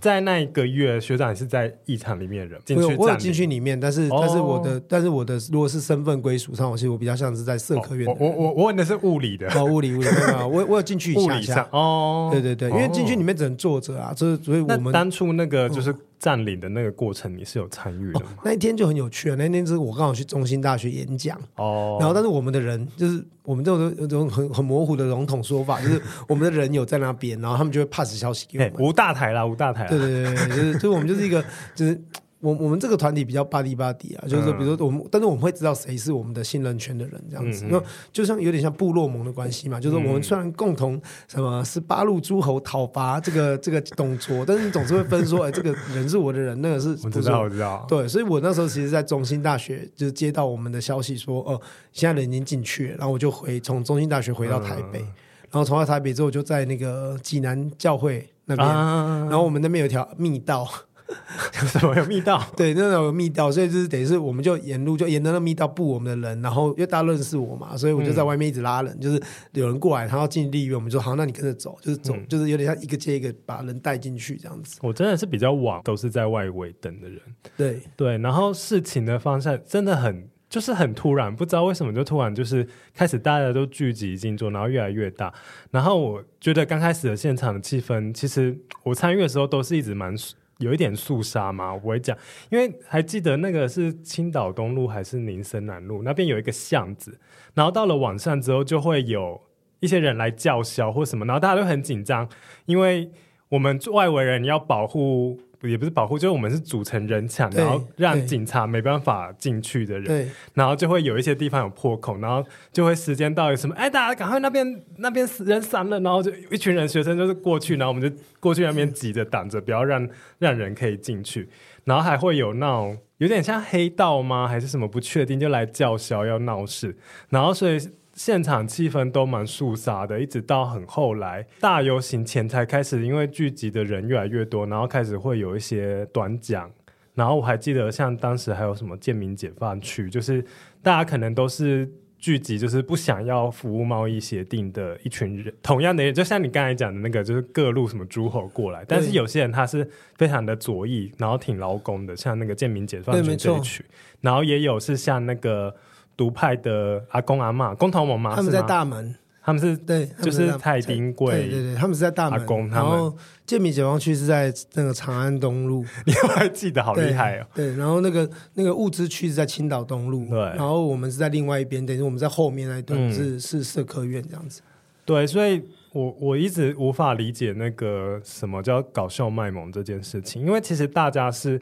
[0.00, 8.06] 在那一个月，学长也是在议场里面人进去，我有进去里面，但是但是我的但是我的如果是身份归属上，我其实我比较像是在社科院。
[8.06, 15.92] 我我我问的是物理的哦，物理物理啊，我我有进去一下下哦，对对对，因为进去里面只能坐着啊，就是所以我们当初那个就是。
[16.20, 18.26] 占领的那个过程，你是有参与的吗？
[18.44, 19.36] 那一天就很有趣啊！
[19.36, 28.86] 那一天是我刚好去中心大学演讲哦，然后但是我们的人就是我们这种这种很很模糊的笼统说法， 就是我们的人有在那边，然后他们就会 pass 消息给我们。
[28.86, 29.88] 无大台啦，无大台。
[29.88, 31.42] 对对对，就是 就是我们就是一个
[31.74, 32.00] 就是。
[32.40, 51.60] 我我们这个团体比较巴蒂巴蒂啊，就是说，比如说我们，但是我们会知道谁是我们的信任圈的人，这样子，那就像有点像部落盟的关系嘛，就是我们虽然共同什么十八路诸侯讨伐这个这个董卓，但是你总是会分说，哎，这个人是我的人，那个是我知道，我知道，对，所以我那时候其实，在中兴大学就是接到我们的消息说，哦，
[51.92, 60.66] 现在人已经进去了，然后我就回从中兴大学回到台北，然后从到台北之后就在那个济南教会那边，然后我们那边有一条密道。
[61.60, 62.42] 有什么有密道？
[62.56, 74.78] 对，那种有密道，所以就是等于是我们就沿路就沿着那密道布我们的人，然后因为大家认识我嘛，所以我就在外面一直拉人，嗯、就是有人过来，他要进立院，我们就说好，那你跟着走，就是走，嗯、就是有点像一个接一个把人带进去这样子。
[74.82, 77.20] 我真的是比较晚，都是在外围等的人。
[77.56, 85.32] 对对，然后事情的方向真的很就是很突然，不知道为什么就突然就是开始大家都聚集进驻，然后越来越大。
[85.70, 90.14] 然后我觉得刚开始的现场的气氛，其实我参与的时候都是一直蛮。
[90.60, 91.74] 有一点肃杀吗？
[91.74, 92.16] 我会讲，
[92.48, 97.18] 因为还记得那个是青岛东路还是林森南路那边有一个巷子，
[97.54, 99.40] 然后到了晚上之后就会有
[99.80, 102.28] 一些人来叫嚣或什么，然后大家都很紧张，
[102.66, 103.10] 因为
[103.50, 105.40] 我们外围人要保护。
[105.62, 112.42] 也不是保护，就是我们是组成人墙，然后让警察没办法进去的人，然后就会有一些地方有破口，然后
[112.72, 121.48] 就会时间到有什么，哎，大家赶快那边那边人散了，然后就一群人学生就是过去，然后我们就过去那边挤着挡着，不要让让人可以进去，
[121.84, 126.96] 然后还会有那种有点像黑道吗，还是什么不确定，就来叫嚣要闹事，
[127.28, 127.78] 然后所以。
[128.22, 136.70] 现场气氛都蛮肃杀的，一直到很后来大游行前才开始，因为聚集的人越来越多，然后开始会有一些短讲。
[137.14, 140.44] 然后我还记得，像当时还有什么贱民解放区，就是
[140.82, 145.50] 大家可能都是聚集，就是不想要服务贸易协定的一群人。
[145.62, 153.82] 同样的，就像你刚才讲的那个，就是各路什么诸侯过来，但是有些人他是非常的左翼，然后挺劳工的，像那个贱民解放区这一区。
[154.20, 155.74] 然后也有是像那个。
[156.20, 162.38] 独派的阿公阿妈、公投盟嘛，他们在大门，他们是对，就是太丁贵，对对对，他们是在大门。
[162.38, 167.46] 阿公他们，然后建民解放区是在那个长安东路，你还记得好厉害哦。
[167.54, 174.60] 对，然后那个那个物资区是在青岛东路，对，然后我们是在另外一边，等于我们在后面那一段是、嗯、是社科院这样子。
[175.06, 181.58] 对，所以我我一直无法理解那个什么叫搞笑卖萌这件事情，因为其实大家是。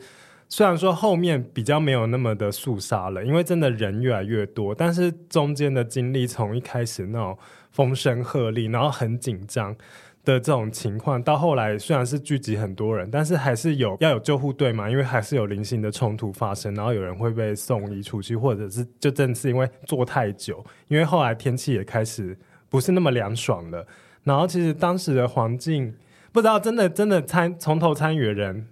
[0.50, 7.36] 虽然说后面比较没有那么的肃杀了，因为真的人越来越多，但是中间的经历从一开始那种
[7.70, 9.76] 风声鹤唳，然后很紧张
[10.24, 22.34] 的这种情况，到后来虽然是聚集很多人，但是还是有要有救护队嘛，因为还是有零星的冲突发生，然后有人会被送医出去，或者是就正是因为坐太久，因为后来天气也开始
[22.70, 23.86] 不是那么凉爽了，
[24.24, 25.94] 然后其实当时的环境
[26.32, 28.66] 不知道真的真的参从头参与的人。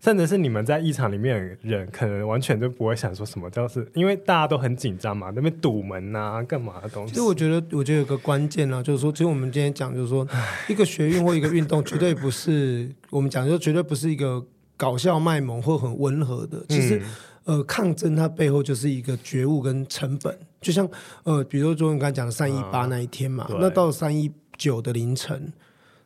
[0.00, 7.12] 甚至是你们在议场里面的人，可能完全就不会想说什么，就是因为大家都很紧张嘛，那边堵门啊，干嘛的东西。
[7.12, 10.26] 其实我觉得，我觉得有个关键呢，就是说，其实我们今天讲，就是说，
[10.68, 14.42] 一个学运或一个运动，绝对不是我们讲，就绝对不是一个
[14.78, 16.64] 搞笑卖萌或很温和的。
[16.70, 16.98] 其实，
[17.44, 20.34] 嗯、呃，抗争它背后就是一个觉悟跟成本。
[20.62, 20.88] 就像
[21.24, 25.52] 呃，比如说，你刚才讲的三一八那一天嘛，啊、那到三一九的凌晨。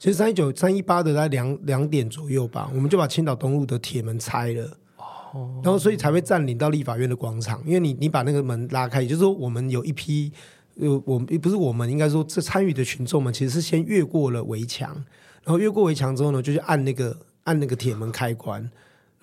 [0.04, 7.62] 其实三一九、三一八的在两两点左右吧，我们就把青岛东路的铁门拆了，哦，然后所以才会占领到立法院的广场。
[7.64, 10.30] 因为你你把那个门拉开，也就是说我们有一批，
[10.78, 14.94] 呃，我们不是我们，应该说这参与的群众们其实是先越过了围墙，
[15.42, 18.70] 然后越过围墙之后呢，就去按那个按那个铁门开关，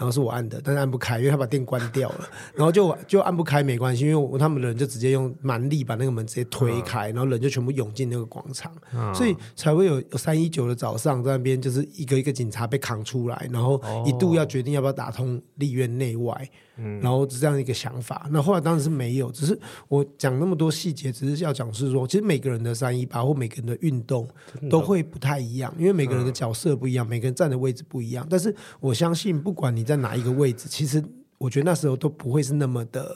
[0.01, 16.49] 然然后是我按的，但是按不开，因为他把电关掉了， 然后就就按不开没关系，因为我他们人就直接用蛮力把那个门直接推开，嗯、然后人就全部涌进那个广场，嗯、所以才会有三一九的早上在那边就是一个一个警察被扛出来，然后一度要决定要不要打通立院内外，
[16.83, 18.27] 嗯、然后是这样一个想法。
[18.31, 24.27] 那后来当然是没有，只是我讲那么多细节，只是要讲是说，其实每个人的三一八或每个人的运动
[24.69, 28.25] 都会不太一样，因为每个人的角色不一样，每个人站的位置不一样。
[28.29, 31.03] 但是我相信，不管你在哪一个位置，其实
[31.37, 33.15] 我觉得那时候都不会是那么的，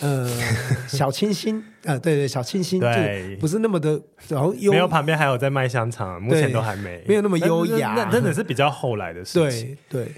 [0.00, 0.28] 呃，
[0.88, 1.58] 小清新。
[1.84, 10.04] 啊、呃，对对，小清新，对，不是那么的，然后优，没有旁边还有在卖香肠，目前都还没，没有那么优雅，那真的是比较后来的事情，对对。
[10.04, 10.14] 对，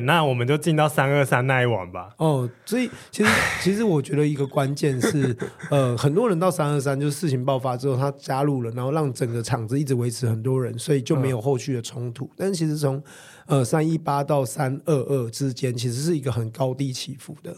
[0.00, 2.12] 那我们就进到三二三那一晚吧。
[2.18, 3.30] 哦，所以其实
[3.62, 5.36] 其实我觉得一个关键是，
[5.70, 12.24] 呃，很多人到三二三就是事情爆发之后，他加入了，然后让整个场子一直维持很多人，所以就没有后续的冲突。
[12.24, 13.02] 嗯、但是其实从
[13.46, 17.54] 呃三一八到三二二之间，其实是一个很高低起伏的。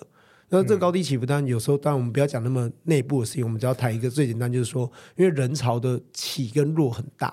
[0.53, 7.33] 那这个高低起伏，当然有时候，当然我们不要讲那么内部的事情，我们只要谈一个最简单，就是说，因为人潮的起跟落很大。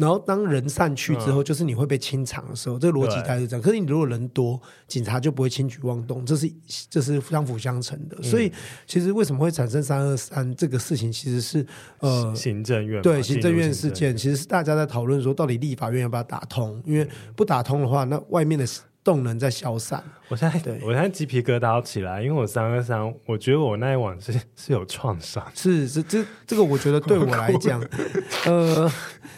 [0.00, 3.62] 然后当人散去之后，嗯、就是你会被清场的时候，这个逻辑大概是这样。
[3.62, 4.58] 可是你如果人多，
[4.88, 6.50] 警察就不会轻举妄动，这是
[6.88, 8.16] 这是相辅相成的。
[8.18, 8.50] 嗯、所以
[8.86, 11.66] 其实为什么会产生三二三这个事情，其实是
[11.98, 16.82] 呃行政院对行政院事件，其实是大家在讨论说，到底立法院要不要打通？
[16.86, 18.66] 因为不打通的话，那外面的。
[19.02, 20.78] 动能在消散，我现在对。
[20.82, 27.82] 我现在鸡皮疙瘩都起来，因为我三二三，我觉得我那一晚是 是有创伤，是是这这个我觉得对我来讲，
[28.44, 28.90] 呃，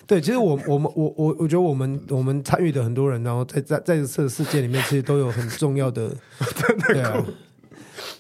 [0.07, 6.15] 对，其实我我们我我我觉得我们我们参与的很多人，然后在在在这个世界里面，其实都有很重要的，
[6.89, 7.25] 对啊，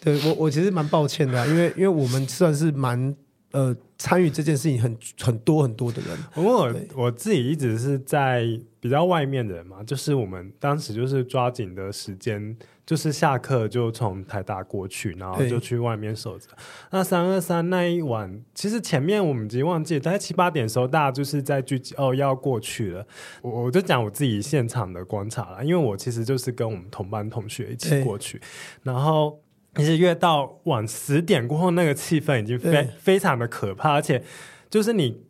[0.00, 3.14] 对我我其实蛮抱歉的啊，因为因为我们算是蛮。
[3.52, 8.44] 呃，参与这件事情很很多很多的人，我，我自己一直是在
[8.80, 16.48] 比较外面的人嘛，就是我们当时就是抓紧的时间，就是下课就从台大过去，然后就去外面守着。
[16.90, 23.06] 那三二三那一晚，其实前面我们已经忘记了，大概七八点的时候，大家就是在聚集哦，要过去了。
[23.42, 28.40] 我我就讲我自己现场的观察了，因为我其实就是跟我们同班同学一起过去，
[28.82, 29.38] 然后。
[29.74, 34.22] 其实越到晚十点过后，那个气氛已经非非常的可怕，而且
[34.68, 35.22] 就是你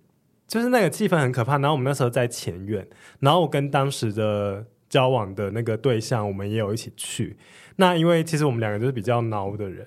[0.49, 1.59] 就是那个气氛很可怕。
[1.59, 2.85] 然后我们那时候在前院，
[3.21, 7.37] 然后我跟当时的交往的那个对象，我们也有一起去。
[7.77, 9.87] 那因为其实我们两个就是比较孬的人，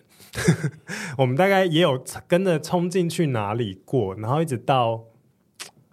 [1.17, 5.03] 我们大概也有跟着冲进去哪里过，然后一直到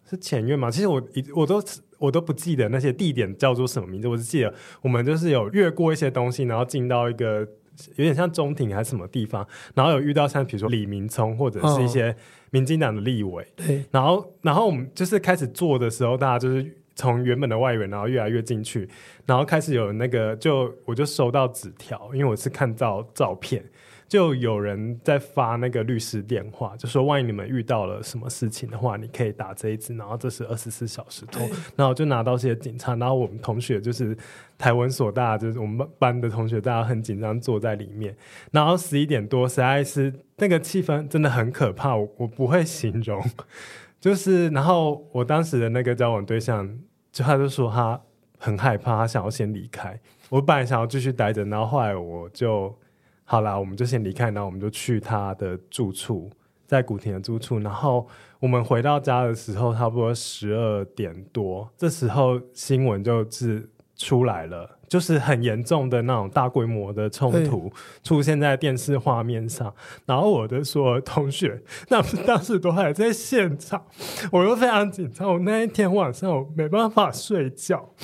[0.08, 0.70] 是前院嘛。
[0.70, 1.60] 其实我一我都
[1.98, 7.48] 我都不记得那些地点叫做什么名字，我只记得我们就是有越过一些东西，然后进到一个。
[7.96, 12.14] 有点像中庭还是什么地方，然后有遇到像比如说李明聪或者是一些
[12.50, 18.88] 民进党的立委，哦、对，然后然后我们就是开始做的时候，大家就是从原本的外援，然后越来越进去，
[19.26, 23.64] 然后开始有那个就我就收到纸条，因为我是看到照片。
[24.12, 34.14] 就有人在发那个律师电话，就说万一你们遇到了什么事情的话，你可以打这一支，然后这是二十四小时通，然后就拿到这些警察，然后我们同学就是
[34.58, 38.14] 台文所大，就是我们班的同学，大家很紧张坐在里面，
[38.50, 43.18] 然后十一点多，实在是那个气氛真的很可怕，我我不会形容，
[43.98, 46.78] 就是然后我当时的那个交往对象，
[47.10, 47.98] 就他就说他
[48.38, 49.98] 很害怕，他想要先离开，
[50.28, 52.76] 我本来想要继续待着，然后后来我就。
[53.24, 56.30] 好啦，我们就先离开，然后我们就去他的住处，
[56.66, 57.58] 在古亭的住处。
[57.60, 58.06] 然后
[58.40, 69.72] 我们回到家的时候，差不多十二点多，这时候新闻就是出来了，就是很严重的那种大规模的冲突出现在电视画面上。
[70.04, 73.86] 然后我的所有同学， 那当时都还在现场，
[74.30, 75.32] 我又非常紧张。
[75.32, 77.94] 我那一天晚上我没办法睡觉，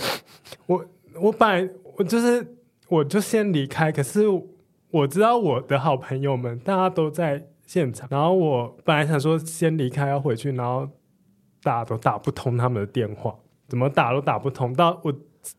[0.66, 0.86] 我
[1.20, 2.56] 我本来我就是
[2.88, 4.22] 我就先离开，可是。
[4.90, 10.88] 我知道我的好朋友们大家都在现场，然后我本来想说先离开要回去，然后
[11.62, 13.34] 打都打不通他们的电话，
[13.68, 14.72] 怎么打都打不通。
[14.72, 15.12] 到我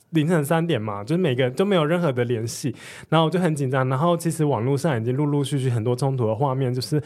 [0.09, 2.75] 凌晨三点嘛，就是每个人都没有任何的联系，
[3.07, 3.87] 然后我就很紧张。
[3.87, 6.99] 然后其实网络上已经陆陆续续很多冲突的画面，就是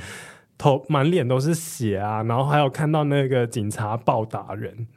[0.58, 4.88] 头满脸都是血啊，然后还有看到那个警察暴打人，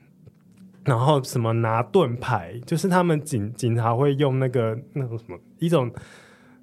[0.84, 5.90] 然后什么拿盾牌，就是他们警警察会用那个那种什么一种。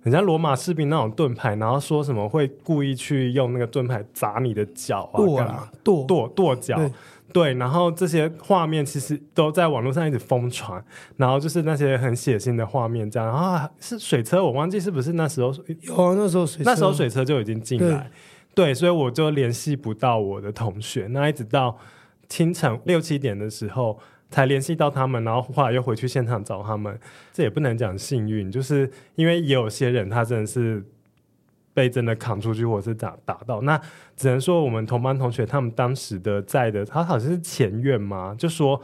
[0.03, 6.91] 人家罗马士兵那种盾牌，然后说什么会故意去用那个盾牌砸你的脚啊，跺啊，跺跺跺脚，对，
[7.31, 10.83] 对，然后这些画面其实都在网络上一直疯传，
[11.15, 18.11] 然后就是那些很血腥的画面，这样，然后是水车，我忘记是不是那时候有啊，那时候水车，那时候水车就已经进来，
[18.53, 21.77] 对，对，所以我就联系不到我的同学，那一直到
[22.27, 23.97] 清晨六七点的时候。
[24.33, 26.99] 才联系到他们，然后后来又回去现场找他们。
[27.31, 30.83] 这也不能讲幸运，就是因为也有些人他真的是
[31.73, 33.61] 被真的扛出去，或者是打打到。
[33.61, 33.79] 那
[34.17, 38.81] 只能说我们同班同学他们当时的在的，他好像是前院嘛，就说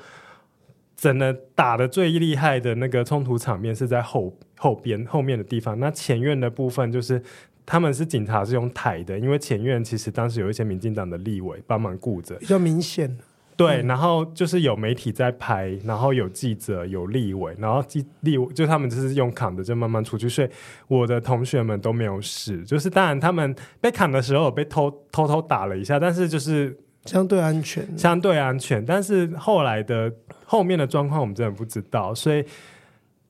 [0.96, 5.80] 真的打的最厉害的那个冲突场面是在后后边后面的地方。
[5.80, 7.22] 那前院的部分就是。
[7.72, 13.16] 他们是警察是用台的，因为前院其实当时有一些民进党的立委帮忙顾着，比较明显。
[13.68, 20.30] 对，然后就是有媒体在拍，然后有记者、有立委，然后记立委就他们就是用扛的，就慢慢出去。
[20.30, 20.50] 所以
[20.88, 28.86] 我的同学们都没有事，就是当然他们被砍的时候被偷偷偷打了一下，但是就是相对安全，相对安全。
[28.86, 30.12] 但是后来的
[30.46, 32.44] 后面的状况我们真的不知道，所以。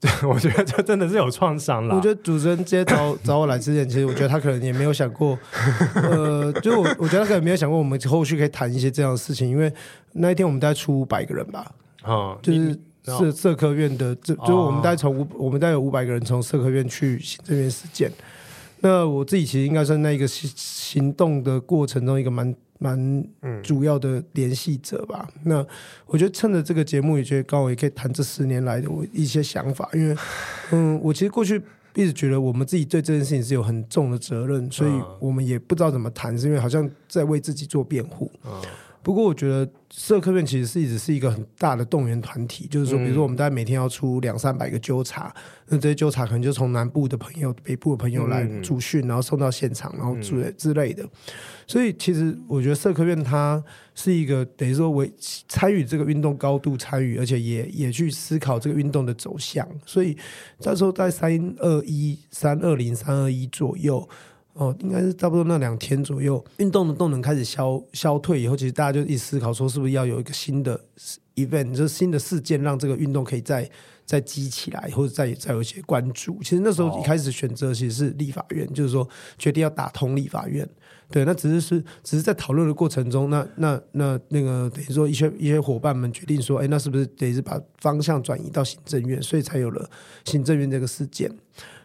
[0.23, 1.93] 我觉得这真的是有创伤了。
[1.93, 5.37] 我觉得主持人直接找找我来之前，其实我觉得他可能也没有想过，
[5.95, 9.69] 呃， 就我我觉得他可能没有想过我们后续可以谈一些这样的事情，因为
[10.13, 11.59] 那一天我们大概出五百个人吧，
[12.03, 18.09] 啊、嗯，就是社社科院的，就就是我们大概从五我们大概有五百个人从社科院去行政院实践。
[18.79, 22.55] 那我自己其实应该算那一个行行动的过程中一个蛮。
[22.79, 23.23] 蛮
[23.61, 25.29] 主要的联系者吧。
[25.35, 25.67] 嗯、那
[26.07, 29.87] 我觉得趁着这个节目，也觉得刚好也可以谈这十年来的我一些想法。
[29.93, 30.17] 因为，
[30.71, 31.61] 嗯，我其实过去
[31.93, 38.31] 一直觉得我们自己对这件事情是有很重的责任，所以我们也不知道怎么谈，是因为好像在为自己做辩护。
[38.43, 38.51] 嗯
[39.09, 45.33] 不过我觉得社科院其实是一直是一个很大的动员团体，就是说，比如说我们大概每天要出两三百个纠察，
[45.65, 51.03] 那这些纠察可能就从南部的朋友、北部的朋友来驻训，然后送到现场，然后之类之类的。
[51.65, 53.63] 所以其实我觉得社科院它
[53.95, 55.11] 是一个等于说为
[55.47, 59.67] 参与这个运动高度参与，而且也也去思考这个运动的走向。
[59.87, 60.15] 所以
[60.61, 64.07] 到时候在三二一、三二零、三二一左右。
[64.59, 70.77] 哦，应该是差不多那两天左右，运动的动能开始消消退以后，其实大家就一思考说，是不是要有一个新的
[71.35, 73.69] event，就是新的事件，让这个运动可以再
[74.05, 76.37] 再激起来，或者再再有一些关注。
[76.43, 80.67] 其实那时候一开始选择其实是立法院，就是说决定要打通立法院。
[81.09, 89.89] 对，那只是是只是在讨论的过程中，那那那那个等于说一些一些伙伴们决定说，哎，那是不是得是把方向转移到行政院，所以才有了
[90.25, 91.31] 行政院这个事件。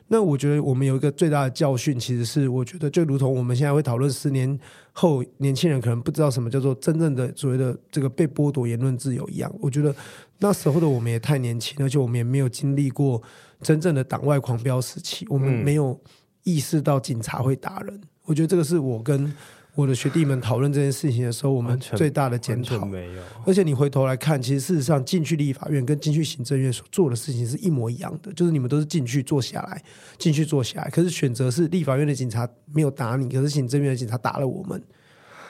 [0.08, 4.58] 那我觉得我们有一个最大的教训，其实是我觉得就如同我们现在会讨论十年
[4.92, 9.52] 后年轻人可能不知道什么叫做真正的所谓的这个被剥夺言论自由一样。
[9.60, 9.94] 我觉得
[10.38, 13.22] 那时候的我们也太年轻，而且我们也没有经历过
[13.60, 15.98] 真正的党外狂飙时期，我们没有
[16.42, 18.00] 意识到警察会打人。
[18.24, 19.32] 我觉得这个是我跟。
[19.74, 23.22] 我的学弟们讨论这件事情的时候，我们最大的检讨没有。
[23.44, 29.82] 而且你回头来看，其实事实上进去立法院跟进去行政院所做的事情是一模一样的，就是你们都是进去坐下来，
[30.16, 30.88] 进去坐下来。
[30.90, 34.80] 可是选择是立法院的警察没有打你，可是行政院的警察打了我们。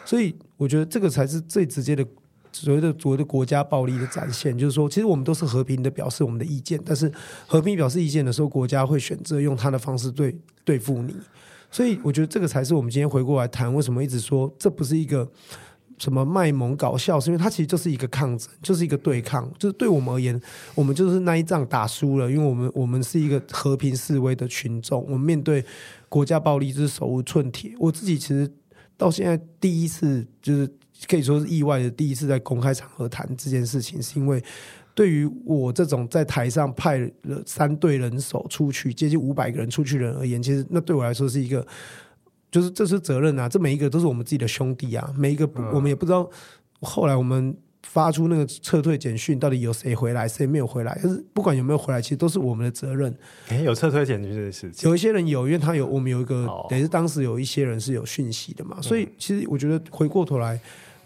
[0.06, 2.02] 所以我觉得这个才是最直接的
[2.50, 7.12] 所谓的所谓的国家暴力的展现，就是说，其实我们都是和平的表示我们的意见，但是
[7.46, 10.34] 和平表示意见的时候，国家会选择用他的方式对
[10.64, 11.14] 对付你。
[11.74, 15.28] 所以我觉得这个才是我们今天回过来谈，为什么一直说这不是一个
[15.98, 19.52] 什么卖萌搞笑，是因为它其实就是一个抗争，就是一个对抗。
[19.58, 20.40] 就是对我们而言，
[20.76, 25.64] 我们就是那一仗打输了，因为我们我们是一个和平示威的群众，我们面对
[26.08, 27.72] 国家暴力就是手无寸铁。
[27.80, 28.48] 我自己其实
[28.96, 30.72] 到现在第一次，就是
[31.08, 34.40] 可以说是意外的第一次在公开场合谈这件事情，是因为。
[34.94, 41.66] 对于我这种在台上派了三队人手出去，接近五百个人出去人而言，其实那对我来说是一个，
[42.48, 43.48] 就是这是责任啊！
[43.48, 46.30] 这每一个都是我们自己的兄弟啊，每一个我们也不知道
[46.80, 50.96] 后来我们发出那个撤退简讯，到底有谁回来，谁没有回来？
[51.02, 53.12] 但是不管有没有回来，其实都是我们的责任。
[53.48, 60.60] 诶，有撤退简讯这件事情，有一些人有，因为他有，我们有一个，等于是当时有一些人是有讯息的嘛，所以其实我觉得回过头来。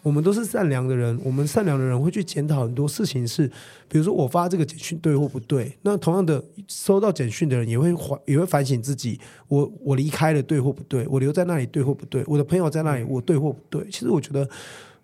[0.08, 3.48] 我们都是善良的人，我们善良的人会去检讨很多事情是，是
[3.88, 5.70] 比如说我发这个简讯对或不对。
[5.82, 13.86] 那同样的，收到简讯的人也会反也会反省自己，我我离开了对或不对，我留在那里对或不对，我的朋友在那里我对或不对。
[13.90, 14.48] 其实我觉得，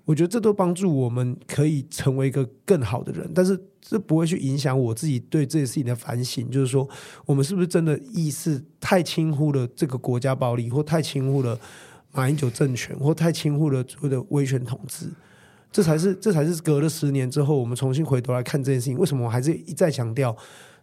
[0.07, 6.51] 我觉得这都帮助我们可以成为一个更好的人，但是这不会去影响我自己对这件事情的反省。
[6.51, 6.89] 就是说，
[7.27, 11.61] 我们是不是真的意识太轻忽了这个国家暴力，或太轻忽了？
[12.15, 15.07] 马英九政权或太轻忽了所谓的威权统治，
[15.71, 18.97] 这才是这才是隔了十年之后，我们重新回头来看这件事情。
[18.97, 20.35] 为什么我还是一再强调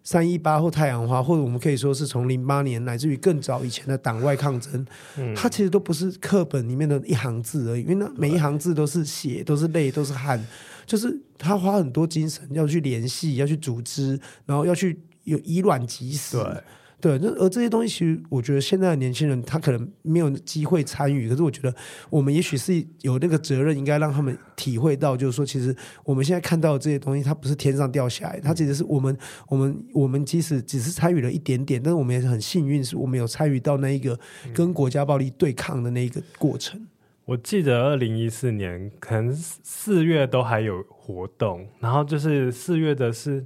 [0.03, 4.85] 三一八或太阳花，或者我们可以说是从零八年乃至于更早以前的党外抗争，
[5.17, 10.43] 嗯、它其实都不是课本里面的一行字而已，因为那每一行字都是血，都是泪，都是汗，
[10.85, 16.35] 就是他花很多精神要去联系，要去组织，然后要去有以卵击石。
[16.35, 16.63] 对，
[17.03, 21.73] 那而这些东西，其实我觉得现在的年轻人他可能没有机会参与，可是我觉得
[22.09, 29.17] 我们也许是有那个责任，应该让他们体会到，就是说，其实我们现在看到的这些东西，它不是天上掉下来，它其实是我们
[29.47, 34.19] 我们我们即使只是参与了一点点，但是我们也是很幸运，是我们有参与到那一个
[34.53, 36.87] 跟国家暴力对抗的那一个过程。
[37.25, 43.45] 我记得二零一四年可能四月都还有活动，然后就是四月的是。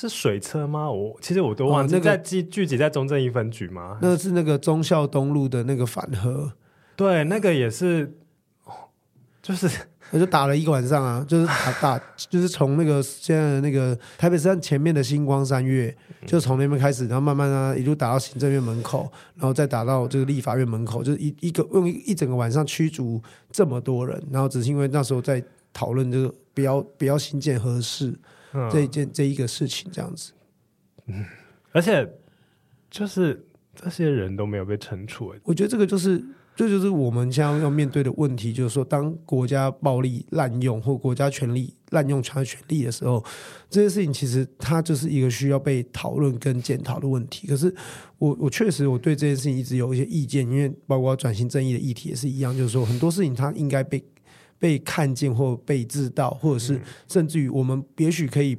[0.00, 0.88] 是水车吗？
[0.88, 1.96] 我其实我都忘记。
[1.96, 3.98] 哦那个、在聚聚集在中正一分局吗？
[4.00, 6.52] 那个是那个忠孝东路的那个反核，
[6.94, 8.16] 对，那个也是，
[9.42, 9.68] 就是
[10.10, 15.92] 我就打了一个晚上啊，就是打打，就是从那个现在的那个台北站前面的星光三月，
[16.24, 23.20] 就从那边开始，然后慢慢啊一路打到行政院门口，然后再打到这个立法院门口，就是一一个用一整个晚上驱逐
[23.50, 25.42] 这么多人，然后只是因为那时候在
[25.72, 27.80] 讨论这个不要不要新建核
[28.52, 28.70] 四。
[28.70, 30.32] 这一件这一个事情这样子，
[31.06, 31.24] 嗯，
[31.72, 32.08] 而且
[32.90, 36.24] 就是这些人都没有被惩处，我觉得这个就是
[36.56, 43.24] 这就是我们将要，要面对的问题，就是说，当国家暴力滥用或国家权力滥用强权力的时候，
[43.70, 47.46] 这些事情其实它就是一个需要被讨论跟检讨的问题。
[47.46, 47.72] 可是
[48.18, 54.02] 我我确实我对这件事情一直有一些意见，因为包括转型正义的议题也是一样，就是说很多事情它应该被。
[54.58, 58.58] 被看见或被知道，或者是甚至于我们也许可以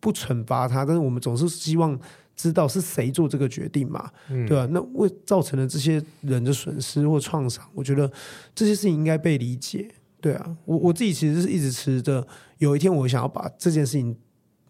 [0.00, 1.98] 不惩罚他，但是我们总是希望
[2.34, 4.68] 知道是谁做这个决定嘛，嗯、对吧、啊？
[4.72, 8.10] 那为造成了这些人的损失或创伤，我觉得
[8.54, 9.88] 这些事情应该被理解，
[10.20, 10.56] 对啊。
[10.64, 12.26] 我我自己其实是一直持着，
[12.58, 14.16] 有一天我想要把这件事情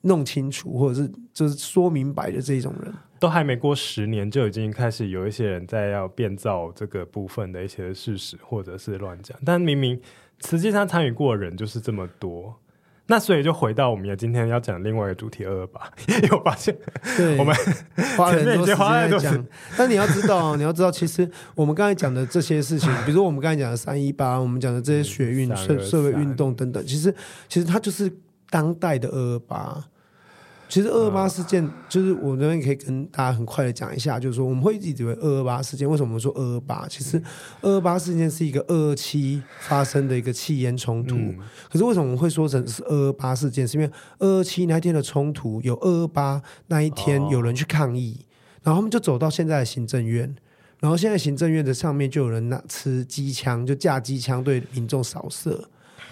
[0.02, 10.00] 弄清楚，或者是就是说明白的这种人，都还没过十年，就已经开始有一些人在要变造这个部分的一些事实，或者是乱讲，但明明。
[10.44, 12.54] 实际上参与过的人就是这么多，
[13.06, 16.76] 那所以就回到我们今天要讲另外一个主题二二八，因为我发现
[17.16, 17.54] 对我们
[18.16, 27.14] 花了很多时间在讲，但你要知道，你要知道，其实我们刚才讲的这些事情，比如说我们刚才讲的三一八，我们讲的这些学运、社社会运动等等，其实
[27.48, 28.12] 其实它就是
[28.50, 29.84] 当代的二二八。
[30.68, 36.86] 其实二二八事件，就是我这边可以跟大家很快的讲一下，就是说我们会一直以为二二八事件，为什么我们说二二八？
[36.88, 37.20] 其实
[37.62, 41.16] 二二八事件是一个二二七发生的一个气焰冲突，
[41.70, 43.66] 可是为什么我们会说成是二二八事件？
[43.66, 48.26] 是因为二二七那天的冲突有二二八那一天有人去抗议，
[48.62, 50.36] 然后他们就走到现在的行政院，
[50.80, 55.68] 然后现在行政院的上面就有人拿持机枪，就架机枪对民众扫射。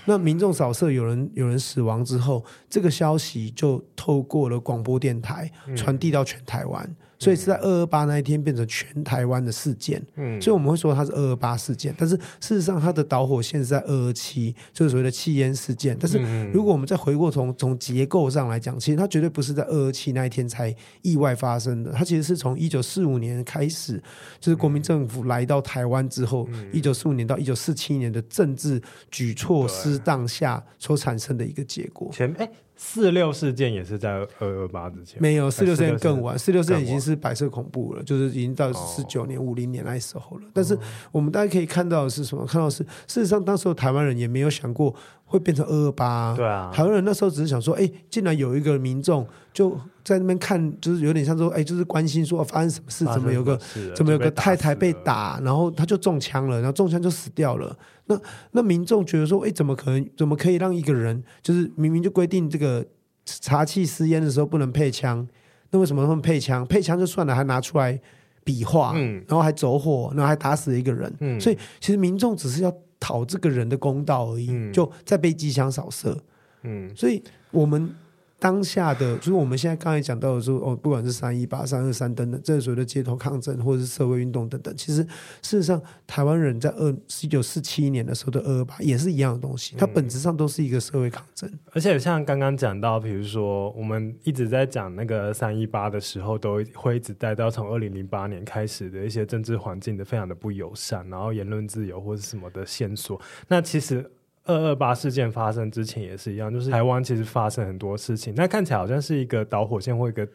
[0.06, 6.96] 那民众扫射，有人有人死亡之后，这个消息就透过了广播电台传递到全台湾。
[7.18, 15.96] 嗯所以是在二二八那一天变成全台湾的事件，嗯，所以我们会说它是二二八事件，但是事实上它的导火线是在二二七，就是所谓的气烟事件。
[15.98, 16.18] 但是
[16.52, 24.02] 如果我们再回过从从结构上来讲，其实它绝对不是在二二七那一天才意外发生的，它其实是从一九四五年开始，
[24.38, 32.10] 就是国民政府来到台湾之后，一九四五年到一九四七年的政治举措失当下所产生的一个结果。
[32.12, 32.46] 前哎。
[32.76, 40.44] 四六事件也是在二二八之前，没有四六事件更晚，四六事件已经是白色恐怖了，就是已经到四九年、五零年那时候了。
[40.52, 40.78] 但是
[41.10, 42.44] 我们大家可以看到的是什么？
[42.46, 46.36] 看到的是事实上，当时台湾人也没有想过会变成二二八。
[46.36, 53.60] 对啊，台湾人那时候只是想说，哎，竟然有一个民众就在那边看，就是有点像说，哎，就是关心说发生什么事，怎么有个
[53.92, 57.76] 怎么有个太太被打，然后他就中枪了，然后中枪就死掉了。
[58.04, 58.16] 那
[58.52, 60.08] 那民众觉得说，哎，怎么可能？
[60.16, 62.86] 怎么可以让一个人，就是明明就规定这个
[63.24, 65.26] 查气私烟的时候不能配枪，
[65.72, 66.64] 那为什么他们配枪？
[66.64, 68.00] 配枪就算了，还拿出来
[68.44, 76.16] 比划，嗯，然后还走火，然后还打死一个人，嗯，所以其实民众只是要讨这个人的公道而已，嗯，就在被机枪扫射，
[76.62, 77.92] 嗯，所以我们。
[78.38, 85.02] 当下的就是我们现在刚才讲到的说哦，不管是三一八、三二三等等，这所谓的街头抗争或者是社会运动等等，其实
[85.40, 91.48] 事实上，台湾人在二一九四七年的时候的二二八也是一样的东西，它本质上都是一个社会抗争。
[91.50, 103.18] 嗯、而且像刚刚讲到，比如说我们一直在讲那个三一八的时候，都会一直带到从二零零八年开始的一些政治环境的非常的不友善，然后言论自由或者什么的线索。
[103.48, 104.10] 那其实。
[104.46, 110.26] 二二八事件发生之前也是一样，就是台湾其实发生很多事情，那看起来好像是一个导火线或一个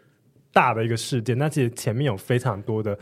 [0.53, 2.97] 大的一个事件，那其实前面有非常多的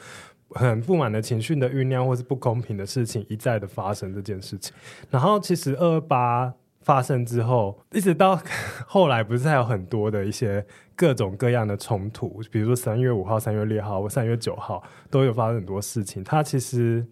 [0.51, 4.74] 很不满的情绪的酝酿，或是不公平的事情一再的发生这件事情。
[5.10, 8.39] 然后其实二二八发生之后，一直到
[8.86, 10.64] 后来不是还有很多的一些
[10.95, 17.05] 各种各样的冲突，比如说三月五号、三月六号或三月九号都有发生很多事情，它其实。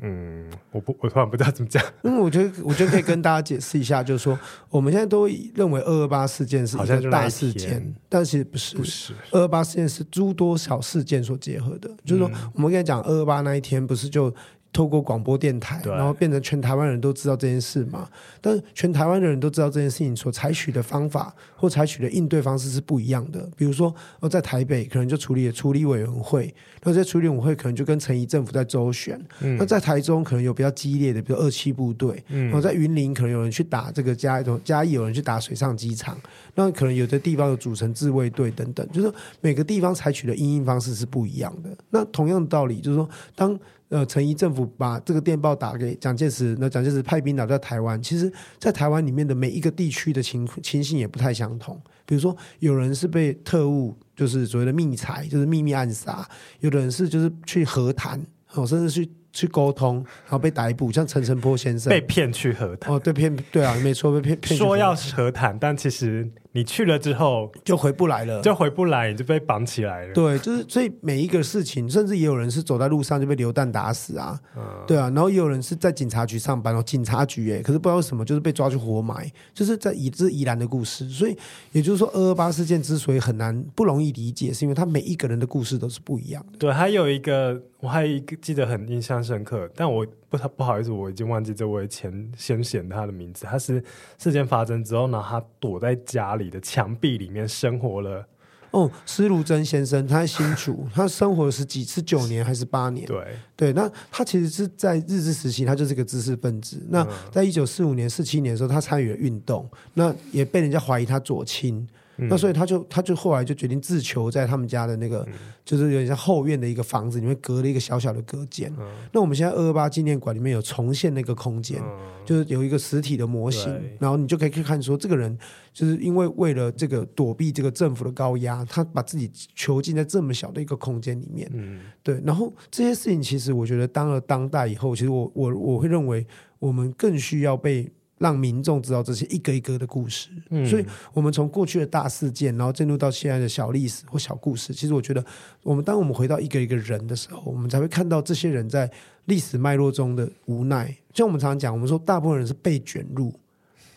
[0.00, 1.82] 嗯，我不，我突然不知道怎么讲。
[2.02, 4.38] 因为，我觉得，我觉得可以跟大家解释一下，就是说，
[4.68, 11.88] 我们现在都认为二二八事件是一个大事件，但其实不是，不是二二八事件是诸多小事件所结合的。
[11.88, 14.34] 嗯、就是说，我们刚才讲二二八那一天，不是就。
[14.76, 18.06] 透过广播电台，然后变成全台湾人都知道这件事嘛？
[18.42, 23.48] 但是全台湾的人都知道这件事情所采取的方法或采取的应对方式是不一样的。
[23.56, 29.18] 比如说，哦，在台北可能就处理了处理委员会，那在处理委员会可能就跟陈仪政府在周旋。
[29.40, 32.22] 嗯、那在台中可能有比较激烈的，比如二七部队。
[32.28, 36.20] 嗯、然后在云林可能有人去打这个嘉义，嘉义有人去打水上机场。
[36.54, 39.10] 那可能有的地方有组成自卫队等等，就是
[39.40, 41.70] 每个地方采取的应应方式是不一样的。
[41.88, 43.58] 那同样的道理，就是说当。
[43.88, 48.02] 呃，陈仪政府把这个电报打给蒋介石，那蒋介石派兵打在台湾。
[48.02, 51.80] 其实，在台湾里面的每一个地区的情情形也不太相同。
[52.04, 56.24] 比如说，有人是被特务，就是所谓的密裁，就是秘密暗杀；
[56.60, 58.20] 有的人是就是去和谈，
[58.54, 62.94] 哦，甚至去去沟通，然后被逮捕，像陈澄波先生被骗去和谈。
[62.94, 66.30] 哦，对，骗对啊，没错，被骗骗说要和谈，但其实。
[66.52, 70.14] 你去了之后就回不来了，就回不来，你就被绑起来了。
[70.14, 81.06] 对，就是所以每一个事情，甚至也有人是走在路上就被流弹打死啊，嗯、对啊，然后也有人是在警察局上班哦，警察局哎，可是不知道为什么就是被抓去活埋，就是在以这宜兰的故事。
[81.10, 81.36] 所以
[81.72, 86.58] 也就是说，二二八事件之所以很难不容易理解，是因为他每一个人的故事都是不一样的。
[86.58, 93.44] 对，还有一个我还有一个记得很印象深刻，但我不不好意思，我已经忘记这位前先贤他的名字。
[93.44, 93.82] 他是
[94.16, 97.26] 事件发生之后呢，他躲在家里的墙壁里。
[97.28, 98.24] 面生活了
[98.70, 103.04] 哦，施如珍先生，他在新竹， 他生活是几次九年还是八年？
[103.06, 106.80] 对对，那他其实是在日治时期，他就是个知识分子。
[106.88, 111.86] 那在一九四五年、四七年的时候，他参与了运动，那也被人家怀疑他左倾。
[112.18, 118.72] 嗯、那所以他就他就后来就决定自囚在他们家的那个，嗯、就是有点像后院的一个房子里面，隔了一个小小的隔间。
[118.78, 125.36] 嗯、那我们现在二二八纪念馆里面有重现那个空间，嗯、就是有一个实体的模型，然后你就可以去看说，这个人
[125.72, 131.50] 就是因为为了这个躲避这个政府的高压，他把自己囚禁在这么小的一个空间里面。
[131.52, 132.20] 嗯，对。
[132.24, 136.26] 然后这些事情其实我觉得，当了当代以后，其实我我我会认为，
[136.58, 137.90] 我们更需要被。
[138.18, 144.72] 让民众知道这些一个一个的故事，嗯、所以我们从过去的大事件，然后进入到现在的小历史或小故事。
[144.72, 145.22] 其实我觉得，
[145.62, 148.90] 我们当我们回到一个一个人的时候，我们才会看到这些人在
[149.26, 150.96] 历史脉络中的无奈。
[151.12, 153.32] 像我们常常讲，我们说大部分人是被卷入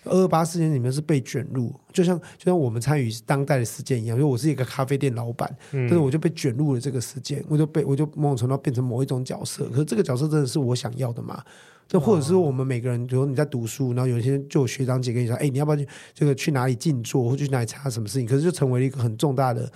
[0.05, 4.17] 二二八事件里面是被卷入，就像就像我们参与当代的事件一样。
[4.17, 9.69] 因为我是一个咖啡店老板，嗯、但是我就被卷入了这个事件，我就被我就某种程度变成某一种角色。
[9.69, 11.41] 可是这个角色真的是我想要的吗？
[11.89, 18.27] 这或者是我们每个人，比如你在读书，然后有一些就有学长姐跟你说，哎，你要不要去这个去哪里静坐，或去哪里查什么事情？
[18.27, 19.67] 可是就成为了一个很重大的。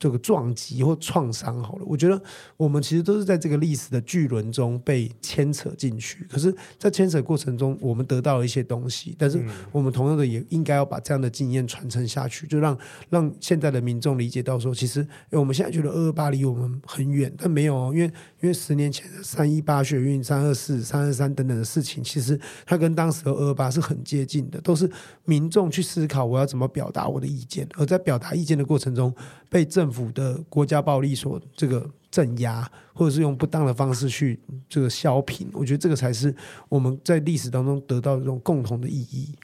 [0.00, 2.20] 这个撞击或创伤好了，我觉得
[2.56, 6.24] 我们其实都是在这个历史的巨轮中被牵扯进去。
[6.24, 9.38] 可是，在牵扯过程中，我们得到了一些东西，但是
[9.70, 12.76] 我们同样的也应该要把这样的经验传承下去，就让
[13.10, 18.06] 让现在的民众理解到说，其实我们现在觉得二二八离我们很远，但没有哦，因为
[18.40, 24.90] 因为十年前的三一八学运、三二四、三二三等等的事情，其实它跟当时的二二八是很接近的，都是
[25.26, 29.14] 民众去思考我要怎么表达我的意见，而在表达意见的过程中
[29.50, 34.38] 被政政府的国家暴力所这个镇压，或者是用不当的方式去
[34.68, 36.32] 这个削平，我觉得这个才是
[36.68, 39.34] 我们在历史当中得到这种共同的意义。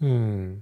[0.00, 0.60] 嗯，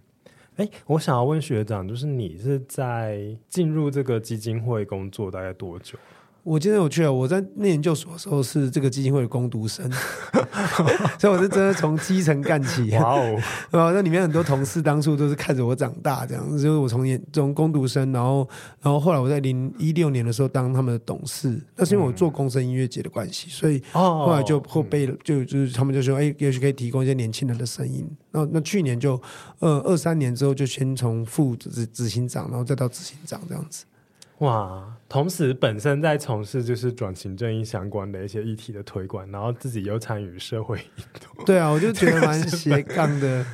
[0.54, 5.98] 哎，我想要问学长，就是你是在进入这个基金会工作大概多久？
[6.44, 7.12] 我今天有去了！
[7.12, 9.88] 我在念研究所的时候是这个基金会的工读生，
[11.16, 12.90] 所以我是真的从基层干起。
[12.96, 13.42] 哇哦！
[13.70, 16.50] 啊， 那里面很多同事当初都是看着我长大，这样。
[16.50, 18.48] 就是我从研从工读生，然后
[18.80, 28.04] 然后后来我在零一六年的时候当他们的董事，那是因为我做工声音乐节的关系，所以后来就后被就就是他们就说，哎，也许可以提供一些年轻人的声音。
[28.32, 29.20] 那那去年就
[29.60, 33.84] 呃二三年之后就先从副执执行长，然后再到执行长这样子。
[34.38, 34.82] 哇！
[35.12, 41.44] 同时，本身在从事就是转型正义相关的一些议题的推广，然后自己又参与社会运动。
[41.44, 43.44] 对啊，我就觉得蛮 斜杠的。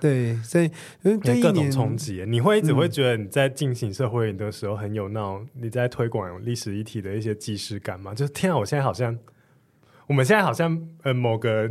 [0.00, 0.64] 对，所以
[1.02, 8.12] 因为各种冲击，你会一直会觉得你在进行社会运动的时候很有那种你在推广历史议题的一些既视感嘛？
[8.12, 9.16] 就是天啊，我现在好像，
[10.08, 11.70] 我们现在好像呃某个。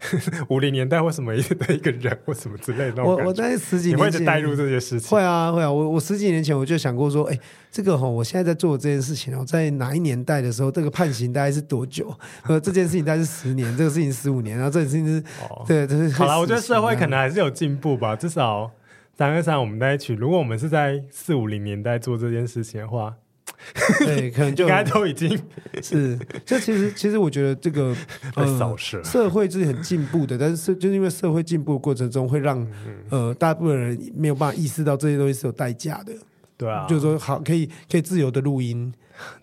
[0.48, 3.04] 五零年代为什么一个一个人或什么之类的？
[3.04, 5.70] 我我在十几年前带入这些事情，会啊会啊。
[5.70, 7.38] 我我十几年前我就想过说，哎，
[7.70, 12.12] 这个哈，我现在在做这件事情哦，在哪一年代的时候，这个判刑大概是多久？
[12.48, 16.40] 呃，这件事情大概是十年，这个事情十五年，然后这件事情是，哦、对，就是好了。
[16.40, 18.70] 我觉得社会可能还是有进步吧，至少
[19.16, 20.14] 三二三我们在一起。
[20.14, 23.14] 如果我们是在四五零年代做这件事情的话。
[24.00, 25.38] 对，可能就应该都已经
[25.82, 26.18] 是。
[26.44, 27.94] 就其实，其实我觉得这个
[28.36, 32.66] 呃，扫射社会是很进步的，但是就是因为社会进步的过程中，会让
[33.10, 36.12] 呃大部分人没有办法意识到这些东西是有代价的。
[36.56, 38.92] 对啊，就是说好，可以可以自由的录音。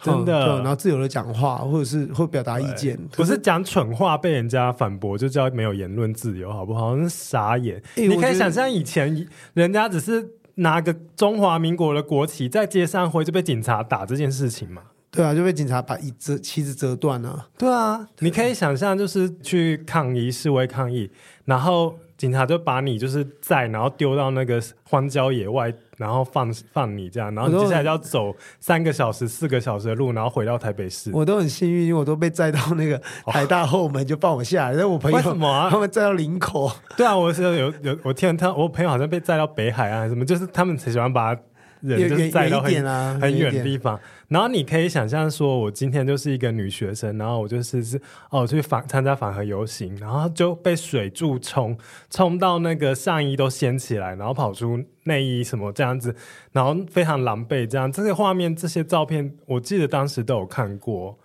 [0.01, 6.95] 真的，然后自由的讲话，或者是会表达意见，不是讲蠢话被人家反驳就叫没有言论自由，好不好？
[6.95, 7.79] 那傻眼！
[7.95, 10.27] 欸、你可以想象以前人家只是
[10.57, 14.83] 拿个中华民国的国旗在街上挥，就被警察打这件事情嘛？
[15.09, 17.47] 对啊，就被警察把一折旗子折断了。
[17.57, 21.09] 对啊，对，你可以想象，就是去抗议示威抗议，
[21.45, 21.97] 然后。
[22.17, 31.11] 警察就把你就是在，然后丢到那个荒郊野外，然后放放你这样，然后你接下来就要走三个小时、四个小时的路，然后回到台北市。
[31.13, 34.75] 我都很幸运，因为我都被载到那个台大后门就放我下来。
[34.75, 36.71] 但、哦、我朋友为什么、啊、他们载到林口？
[36.95, 41.35] 对啊，我是有有我听他，我朋友好像被载到北海岸什么，就是他们才喜欢把。
[41.81, 48.01] 人就是载到很远、啊、很远的地方，然后你可以想象说，我今天就是一个女学生，然后我就是是
[48.31, 51.77] 哦去反参加反核游行，然后就被水柱冲
[52.09, 56.15] 冲到那个上衣都掀起来，然后跑出内衣什么这样子，
[56.51, 57.91] 然后非常狼狈这样。
[57.91, 61.17] 这些画面这些照片，我记得当时都有看过，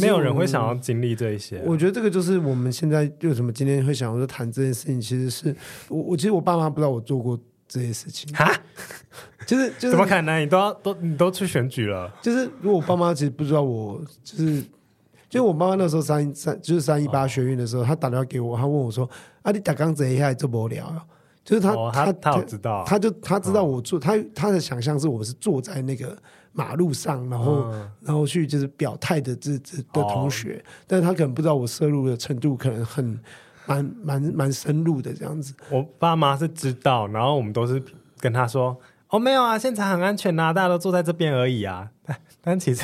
[0.00, 1.62] 没有人会想要经历这一些。
[1.64, 5.54] 我觉得这个就是我们现在为什么今天会想要说谈这件事情，其实是
[5.88, 7.38] 我我其实我爸妈不知道我做过。
[7.68, 8.50] 这些事情啊，
[9.46, 10.40] 就是就是怎么可能？
[10.40, 12.10] 你都要都你都去选举了？
[12.22, 14.62] 就是如果我爸妈其实不知道我，就是
[15.28, 19.08] 就是我妈妈那时候三三就是三一八学运的时候，她打电话给我，她问我说
[19.42, 20.90] ：“啊，你打刚这一下这么聊？”
[21.44, 26.16] 就是她她她知道，她就她知道我坐，她她的想象是我是坐在那个
[26.52, 33.18] 马路上，然后然后去就是表态的这这的同学，但是她可能不知道我摄入的程度可能很。
[33.68, 37.82] 蛮蛮蛮深入的这样子，我爸妈是知道，然后我们都是
[38.18, 38.76] 跟他说
[39.10, 41.90] ：“哦，没有啊，现场很安全啊，大家都坐在这边而已啊。
[42.04, 42.82] ”但但其实，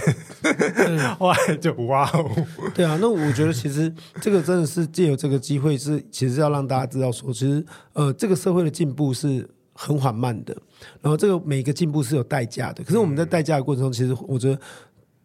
[1.19, 2.31] 后来就哇哦，
[2.75, 7.65] 对啊，那我觉得其实这个真的是借由这个机会是，是其实要让大家知道说，其实
[7.95, 10.55] 呃，这个社会的进步是很缓慢的，
[11.01, 12.85] 然后这个每一个进步是有代价的。
[12.85, 14.61] 可是我们在代价的过程中，其实我觉得。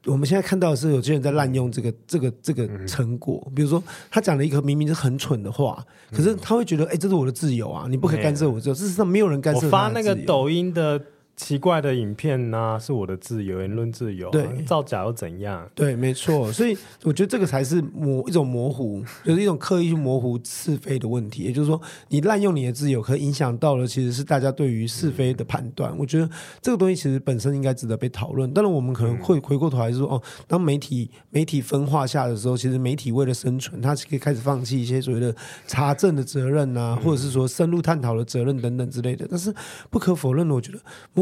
[0.06, 8.76] 我们现在看到的是有些人在滥用这个这个这个成果，嗯、比如说他讲了一个明明是很蠢的话，嗯、可是他会觉得，哎，这是我的自由啊，你不可以干涉我自由。
[8.76, 9.66] 事实上，没有人干涉。
[9.66, 11.02] 我发那个抖音的。
[11.40, 14.32] 奇怪的影片呢、啊，是我的自由，言论自由、啊。
[14.32, 15.66] 对，造假又怎样？
[15.74, 16.52] 对，没错。
[16.52, 21.44] 所以我觉得这个才是模一种模糊，就是一种刻意去模糊是非的问题。
[21.44, 25.94] 也就是说，你滥用你的自由，可影响到了其实是大家对于是非的判断。
[25.94, 26.30] 嗯、我觉得
[26.62, 28.54] 这个东西其实本身应该值得被讨论。
[28.54, 35.34] 当然，我们可能会回过头来说，哦，当媒体媒体分化下的时候，其实媒体为了生存，它是可以开始放弃一些所谓的
[35.66, 39.26] 查证的责任啊，或者是说深入探讨的责任等等之类的。
[39.32, 39.56] 但是
[39.90, 40.80] 不可否认的，我觉得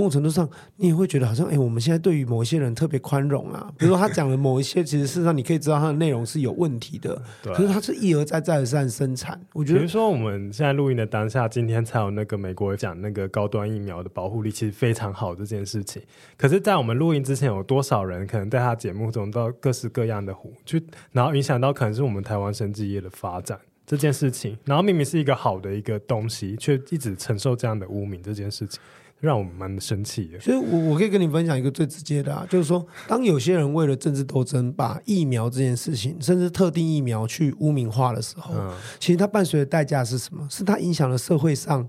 [0.10, 3.72] 程度上，你也会觉得好像，哎、欸，我们现在对于某一些人特别宽容啊。
[3.78, 7.22] 比如说，他讲的某一些，其实事实上你可以知道他的内容是有问题的。
[7.44, 7.54] 对。
[7.54, 9.40] 可是他是一而再、再而三生产。
[9.54, 16.02] 我觉得，比如说我们现在录音的当下，今天才有那个美国讲那个高端疫苗的保护力其实非常好这件事情。
[16.38, 24.58] 可是，在我们录音之前，有多少人可能在他节目中到各式各样的唬，去然后影响到可能是我们台湾生技业的发展这件事情。
[24.66, 28.80] 然后明明是一个好的一个东西，却一直承受这样的污名这件事情。
[29.20, 40.48] 让我蛮生气的，所以我我可以跟你分享一个最直接的啊，就是说，当有些人为了政治斗争，把疫苗这件事情，甚至特定疫苗去污名化的时候，嗯，其实它伴随的代价是什么？
[40.50, 41.88] 是它影响了社会上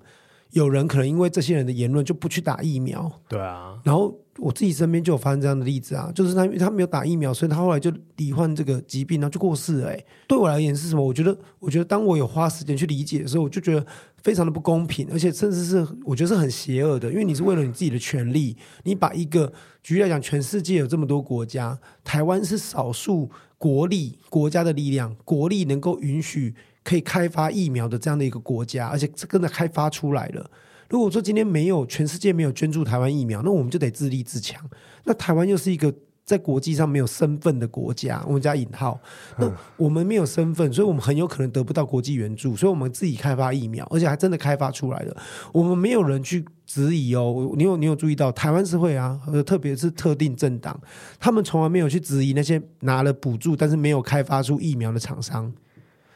[0.53, 4.15] 有人可能因为这些人的言论就不去打疫苗，对啊，然后。
[4.41, 9.89] 我自己身边就有发生这样的例子啊，就是他因为他没有打疫苗，所以他后来就罹患这个疾病，然后就过世了。
[9.89, 11.05] 哎，对我而言是什么？
[11.05, 13.85] 我觉得，我觉得当我有花时间去理解的时候，我就觉得
[14.23, 19.53] 非常的不公平，而且甚至是我觉得是很邪恶的，因为你是为了你自己的权利，你把一个
[19.83, 30.51] 举例来讲，全世界有这么多国家，台湾是少数国力国家的力量，国力能够允许可以开发疫苗的这样的一个国家，而且真的开发出来了。
[30.89, 34.65] 如果说今天没有全世界没有捐助台湾疫苗，那我们就得自立自强。
[35.05, 35.95] 那台湾又是一个
[36.29, 39.01] 在国际上没有身份的国家，我们加引号。
[39.39, 45.17] 那我们没有身份，所以我们很有可能得不到国际援助，所以我们自己开发疫苗，而且还真的开发出来了。
[45.55, 47.55] 我们没有人去质疑哦。
[47.57, 50.79] 你有你有注意到台湾社会啊，特别是特定政党，
[51.19, 55.51] 他们从来没有去质疑那些拿了补助但是没有开发出疫苗的厂商。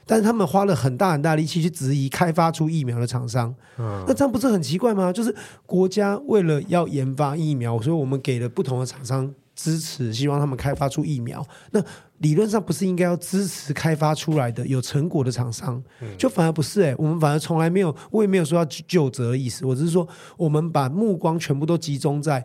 [0.05, 5.13] 但是他们花了很大很大力气去质疑开发出疫苗的厂商，嗯，那这样不是很奇怪吗？
[5.13, 5.35] 就是
[5.65, 9.33] 国家为了要研发疫苗，所以我们给了不同的厂商
[9.63, 11.47] 支持，希望他们开发出疫苗。
[11.71, 11.81] 那
[12.19, 15.83] 理论上不是应该要支持开发出来的有成果的厂商？
[16.19, 22.45] 就反而不是哎、欸，我们反而从来没有，我也没有说要去究责的意思，我只是说我们把目光全部都集中在。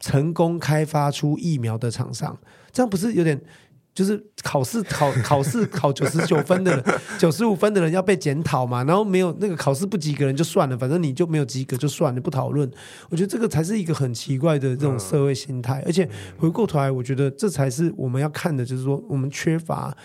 [0.00, 2.36] 成功开发出疫苗的厂商，
[2.72, 3.40] 这样不是有点？
[3.94, 6.84] 就是考试考 考试考九十九分的人，
[7.16, 12.68] 九十五分的人要被检讨嘛，然后没有那个考试不及格人就算了，反正你就没有及格就算了，不讨论。
[13.08, 19.96] 我觉得这个才是一个很奇怪的这种社会心态，而且回过头来，我觉得这才是我们要看的，就是说我们缺乏。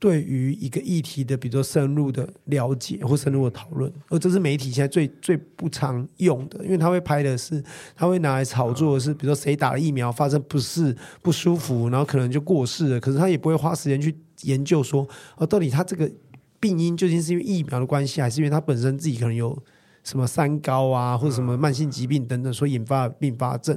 [0.00, 7.60] 对于一个议题的，比如说深入的了解或深入的讨论，而这是媒体现在最最不常用的，因为他会拍的是，
[7.96, 15.04] 他会拿来炒作的是，比如说谁打了疫苗发生不适不舒服，然后可能就过世了，可是他也不会花时间去研究说，
[15.36, 16.08] 哦，到底他这个
[16.60, 19.60] 病因究竟是因为疫苗的关系，还是因为他本身自己可能有
[20.04, 23.76] 什么三高啊，或者什么慢性疾病等等所引发的并发症，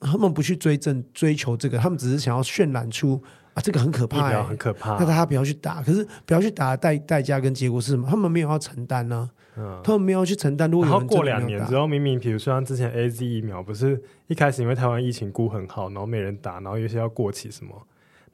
[0.00, 3.22] 他们不去追证追求这个，他们只是想要渲染出。
[3.56, 4.98] 啊，这个很可怕，欸，很可怕。
[4.98, 8.06] 那大家不要去打，可是不要去打的代代价跟结果是什么？
[8.06, 10.70] 他们没有要承担呢，啊，嗯，他们没有去承担。
[10.70, 17.74] 如果有人过两年之后，明明比如说像之前 AZ 疫苗，不是一开始因为台湾疫情估很好，然后没人打，然后有些要过期什么，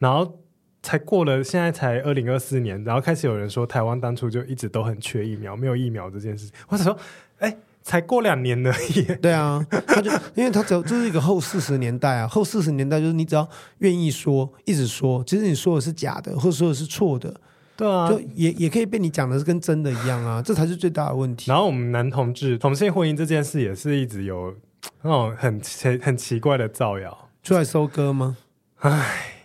[0.01, 0.41] 然后
[0.83, 6.99] 才过了，现在才二零二四年，然后开始有人说台湾当初就一直都很缺疫苗，没有疫苗这件事情，或者说，
[7.39, 7.57] 哎。
[7.83, 9.03] 才过两年而已。
[9.21, 17.35] 对啊，他就因为他只有就是一个后四十年代啊， 后四十年代就是你只要愿意说，一直说，其实你说的是假的，或者说的是错的，
[17.77, 21.51] 对啊，就也也可以被你讲的是跟真的一样啊，这才是最大的问题。
[21.51, 24.55] 然后我们男同志同性婚姻这件事也是一直有
[25.03, 28.37] 那种很奇很奇怪的造谣出来收割吗？
[28.79, 29.39] 唉。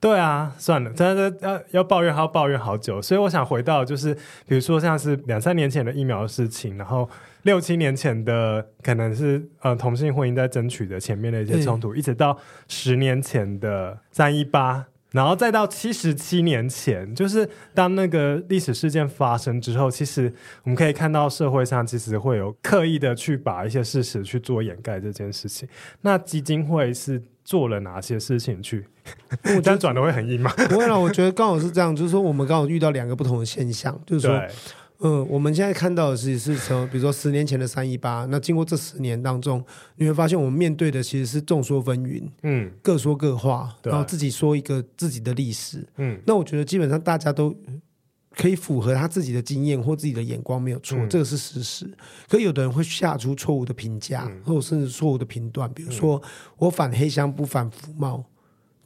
[0.00, 3.02] 对啊，算了，真的要要抱怨，还要抱怨好久。
[3.02, 4.14] 所以我想回到，就是
[4.46, 7.10] 比如说像是两三年前的疫苗的事情，然后
[7.42, 20.32] 六七年前的可能是呃同性婚姻在争取的前面的一些冲突，一直到十年前的三一八，然后再到七十七年前，就是当那个历史事件发生之后，其实
[20.64, 25.68] 我们可以看到社会上其实会有刻意的去把一些事实去做掩盖这件事情。
[26.02, 27.22] 那基金会是。
[27.48, 28.84] 做了哪些事情去？
[29.56, 30.52] 我这样转的会很硬吗？
[30.68, 34.38] 不会啦，我觉得刚好是这样，就是说我们刚好遇到两个不同的现象，就是说，
[35.00, 39.64] 嗯，我们现在看到的是是从比如说十年前的三一八，那经过这十年当中，
[39.96, 47.54] 你会发现我们面对的其实是众说纷纭，嗯，各说各话，然后自己说一个自己的历史，嗯，那我觉得基本上大家都。
[48.36, 51.90] 可以符合他自己的经验或自己的眼光没有错，嗯、这个是事实。
[52.28, 56.22] 可有的人会下出错误的评价，嗯、或者甚至错误的评断，比如说、嗯、
[56.58, 58.24] 我反黑箱不反服贸，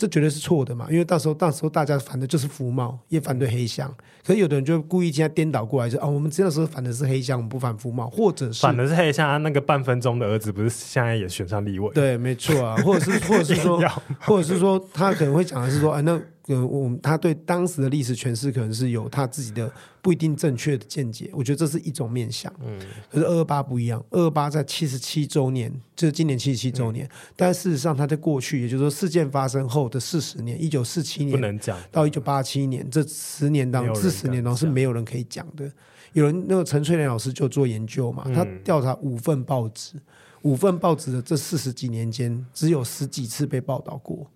[0.02, 0.88] 这绝对是错的嘛。
[0.90, 3.88] 因为到时候到时候大家反的就是福茂，也反对黑箱。
[4.26, 9.28] 可是有的人就故意现在颠倒过来，就哦，我们知道时候反的是黑箱，我们不反福茂，或者是反的是黑箱。
[9.28, 11.88] 他那个半分钟的儿子不是现在也选上立委？
[11.94, 12.76] 对，没错啊。
[12.82, 13.80] 或者是或者是说，
[14.20, 16.20] 或者是说他可能会讲的是说，哎，那。
[16.48, 22.52] 嗯，我们他对当时的历史诠释可能是有他自己的不一定正确的见解，我觉得这是一种面向。
[22.64, 35.70] 嗯，可是二二八不一样，二二八在七十七周年，就是今年七十七周年，嗯、但事实上他在过去，也就是说事件发生后的四十年，一九四七年不能讲到一九八七年这十年当中，这十年当中是没有人可以讲的。
[36.12, 39.94] 有人那个陈翠莲老师就做研究嘛，他调查五份报纸，
[40.42, 44.28] 五份报纸的这四十几年间，只有十几次被报道过。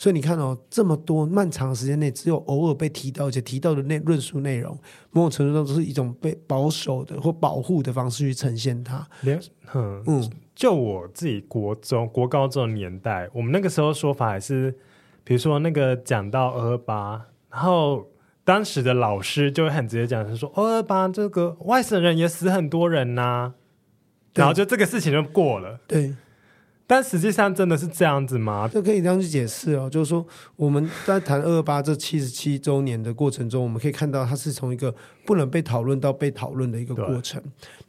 [0.00, 4.74] 所以你看哦，这么多漫长时间内，只有偶尔被提到，而且提到的内论述内容，
[5.10, 9.06] 某种程度上都是一种被保守的或保护的方式去呈现它。
[9.20, 9.38] 连，
[9.74, 14.74] 嗯，嗯，就我自己国中、国高中的年代，我们那个时候说法还是，
[15.22, 18.08] 比如说那个讲到二二八，然后
[18.42, 23.54] 当时的老师就会很直接讲，他说二二八这个外省人也死很多人呐、啊，
[24.32, 25.78] 然后就这个事情就过了。
[25.86, 26.14] 对。
[26.90, 28.68] 但实际上真的是这样子吗？
[28.72, 30.26] 这可以这样去解释哦，就是说
[30.56, 34.92] 我们在谈二二八这七十七周年的过程中，我们可以看到它是从一个
[35.24, 37.40] 不能被讨论到被讨论的一个过程。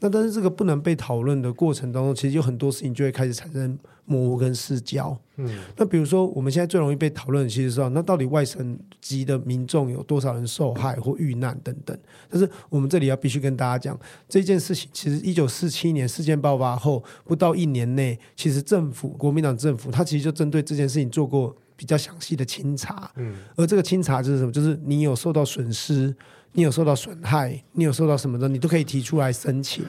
[0.01, 3.75] 那但是这个不能被讨论的过程当中，其实有很多事情就会开始产生
[4.11, 5.17] 模糊跟失焦。
[5.37, 11.97] 嗯，那比如说我们现在最容易被讨论的，其实是那到底外省籍的民众有多少人受害或遇难等等。
[12.29, 23.09] 但是我们这里要必须跟大家讲，这件事情其实一九四七年事件爆发后不到一年内，其实政府国民党政府他其实就针对这件事情做过比较详细的清查。
[23.15, 24.51] 嗯，而这个清查就是什么？
[24.51, 26.13] 就是你有受到损失，
[26.51, 29.83] 你有受到损害，你有受到什么的，你都可以提出来申请。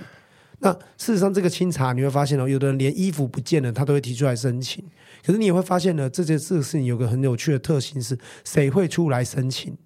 [0.65, 4.83] 那事实上，这个清查你会发现哦，有的人连衣服不见了，他都会提出来申请。
[5.27, 9.77] 可是你也会发现呢，这件事情有个很有趣的特性是，谁会出来申请？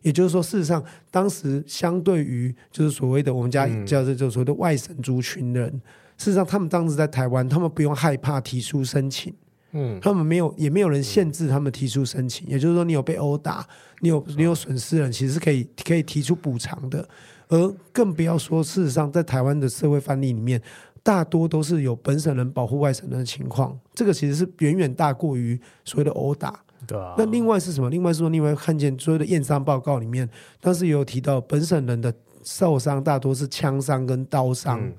[0.00, 5.80] 也就是说，事实上，当时相对于就是所谓的我们家叫做就所谓的外省族群人，嗯、
[6.16, 9.34] 事实上，他们当时在台湾，他们不用害怕提出申请。
[9.72, 12.46] 嗯，他们没有，也没有人限制他们提出申请。
[12.48, 13.66] 也就是说，你有被殴打，
[14.00, 17.06] 你有你有损失人，其实是可以可以提出补偿的。
[17.48, 20.60] 而更不要说，事实上，在台湾的社会范例里面，
[21.02, 26.60] 大多都是有本省人保护外省人的情况，这个其实是远远大过于所谓的殴打。
[26.86, 27.14] 对啊。
[27.16, 27.88] 那另外是什么？
[27.88, 30.28] 另外是说，另外看见所有的验伤报告里面，
[30.60, 34.80] 当时也有提到本省人的受伤大多是枪伤跟刀伤。
[34.80, 34.92] 嗯、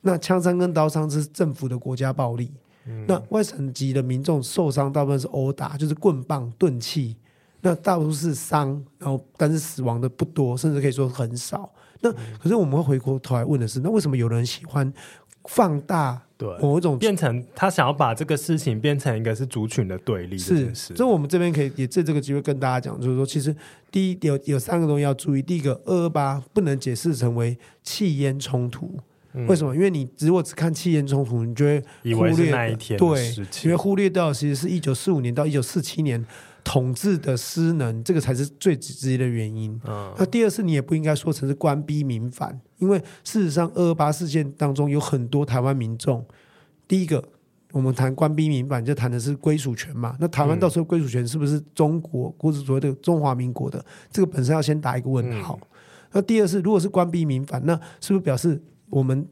[0.00, 2.52] 那枪伤跟刀伤是政府的国家暴力。
[2.86, 7.16] 嗯、那外省籍的民众受伤大部分是殴打，就是棍棒、钝器。
[7.66, 11.68] 那大多数是伤，然后但是死亡的不多，甚至可以说很少。
[12.00, 14.92] 那可是我们会回过头来问的是，那为什么有人喜欢
[15.46, 20.38] 放大对某一种变成他想要把这个事情变成一个是族群的对立？
[20.38, 23.52] 是，所以我们这边可以也借这个机会跟大家讲，就是说，其实
[23.90, 25.42] 第一有有三个东西要注意。
[25.42, 28.96] 第一个，二二八不能解释成为气烟冲突，
[29.32, 29.74] 嗯、为什么？
[29.74, 31.82] 因为你如果只看气焰冲突，你就会
[32.14, 36.24] 忽略那一天对，因为忽略掉其实是一九四五年到一九四七年。
[36.66, 39.80] 统治的失能，这个才是最直接的原因。
[39.86, 46.26] 嗯，那第二是，你也不应该说成是官逼民反，因为事实上，二二八事件当中有很多台湾民众。
[46.88, 47.22] 第一个，
[47.70, 50.16] 我们谈官逼民反，就谈的是归属权嘛。
[50.18, 53.84] 那台湾到时候归属权是不是中国或者所谓的中华民国的？
[54.10, 55.56] 这个本身要先打一个问号。
[55.62, 55.68] 嗯、
[56.14, 58.60] 那第二是，如果是官逼民反，那是不是表示
[58.90, 59.24] 我们？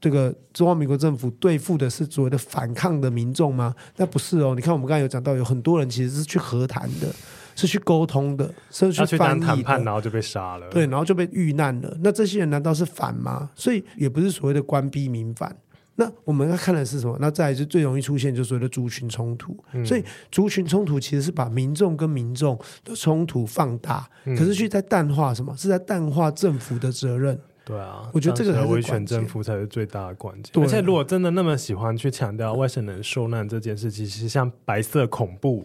[0.00, 3.74] 这个中华民国政府对付的是所谓的反抗的民众吗？
[3.96, 4.54] 那不是哦。
[4.54, 7.14] 你看，我们刚才有讲到，有很多人其实是去和谈的，
[7.54, 10.66] 是去沟通的，是去翻译，谈判，然后就被杀了。
[10.70, 11.94] 对，然后就被遇难了。
[12.02, 13.50] 那这些人难道是反吗？
[13.54, 15.54] 所以也不是所谓的官逼民反。
[15.96, 17.14] 那我们要看的是什么？
[17.20, 19.54] 那再来就最容易出现就是所谓的族群冲突。
[19.74, 25.54] 嗯、所以族群冲突其实是把民众跟民众的冲突放大，嗯、可是去在淡化什么？
[25.58, 27.38] 是在淡化政府的责任。
[27.64, 30.52] 对啊，我觉得这个才是威权政府才是最大的关键。
[30.60, 35.64] 而且，如果真的那么喜欢去强调外省人受难这件事，其实像白色恐怖，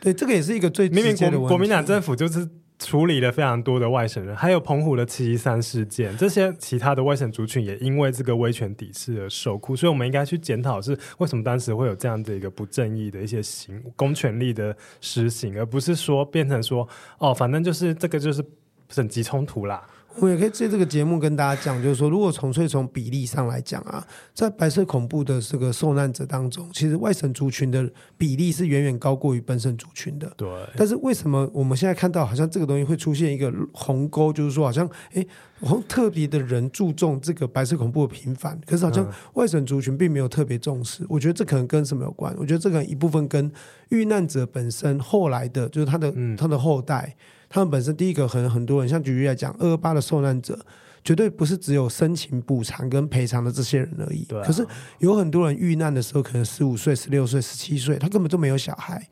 [0.00, 9.76] 对，这个也是一个最明明国国民党政府就是处理了非常多的外省人，还有澎湖的七一三事件，这些其他的外省族群也因为这个威权抵制而受苦。
[9.76, 18.44] 所以，我们应该去检讨是为什么当时会有这样的一个不正义的一些行公权力的实行，而不是说变成说哦，反正就是这个就是
[18.88, 19.86] 省级冲突啦。
[20.18, 30.32] 我也可以借这个节目跟大家讲，就是说，如果纯粹从比例上来讲啊，在白色恐怖的这个受难者当中，其实外省族群的比例是远远高过于本省族群的。
[30.36, 30.48] 对。
[30.76, 35.26] 但是为什么我们现在看到好像这个东西会出现一个鸿沟，就是说好像哎，
[35.60, 41.04] 好像特别的人注重这个白色恐怖的平反，可是好像外省族群并没有特别重视。
[41.08, 42.34] 我觉得这可能跟什么有关？
[42.38, 43.50] 我觉得这个一部分跟
[43.90, 47.14] 遇难者本身后来的，就是他的、嗯、他的后代。
[47.48, 50.58] 他们本身第一个很很多人，像举例来讲，二二八的受难者
[51.04, 54.24] 绝对不是只有申请补偿跟赔偿的这些人而已。
[54.24, 54.44] 对啊。
[54.44, 54.66] 可是
[54.98, 59.06] 有很多人遇难的时候，可能十五岁、十六岁、十七岁，他根本就没有小孩。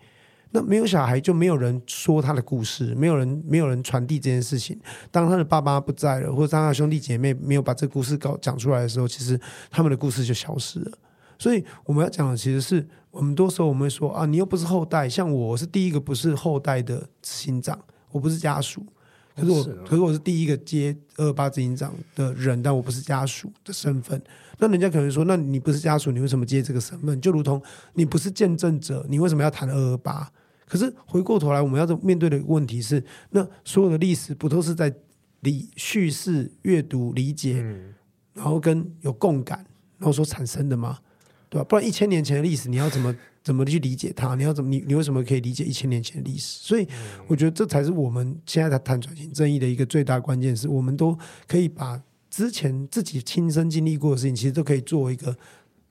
[0.56, 4.78] 那没有小孩，就没有人说他的故事，没有人没有人传递这件事情。
[5.10, 9.36] 当他的爸妈不在了，或者当他的兄弟姐妹没有把这个故事搞讲出来的时候，其实
[9.68, 10.92] 他们的故事就消失了。
[11.40, 17.76] 所以我们要讲的，其实是我们多时候我们会说啊，你又不是后代，像我是第一个不是后代的执行长。
[18.14, 18.86] 我不是家属，
[19.34, 24.22] 可是我，可是我是第一个接二二八执行长的人，但我不是家属的身份。
[24.58, 27.20] 那人家可能说，那你不是家属，你为什么接这个身份？
[27.20, 27.60] 就如同
[27.94, 30.30] 你不是见证者，你为什么要谈二二八？
[30.64, 34.94] 可是回过头来，我们要面对的问题是，那所有的历史不都是在
[35.40, 37.92] 理叙事、阅读、理解，嗯、
[38.32, 39.66] 然后跟有共感，
[39.98, 41.00] 然后所产生的吗？
[41.48, 41.66] 对吧？
[41.68, 43.12] 不然一千年前的历史，你要怎么？
[43.44, 44.34] 怎么去理解它？
[44.34, 44.70] 你要怎么？
[44.70, 46.58] 你你为什么可以理解一千年前的历史？
[46.66, 46.88] 所以
[47.26, 51.16] 我觉得这才是我们现在在谈转型正义的一个最大关键，是我们都
[51.46, 55.36] 可以把之前自己亲身经历过的事情，其实都可以做一个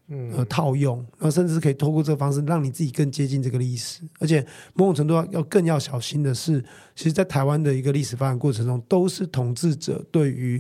[0.08, 4.02] 呃套用，然后甚至可以透过这个方式，让你自己更接近这个历史。
[4.20, 4.44] 而且
[4.74, 6.60] 某种程度要要更要小心的是，
[6.96, 10.60] 其实，在台湾的一个历史发展过程中，都是统治者对于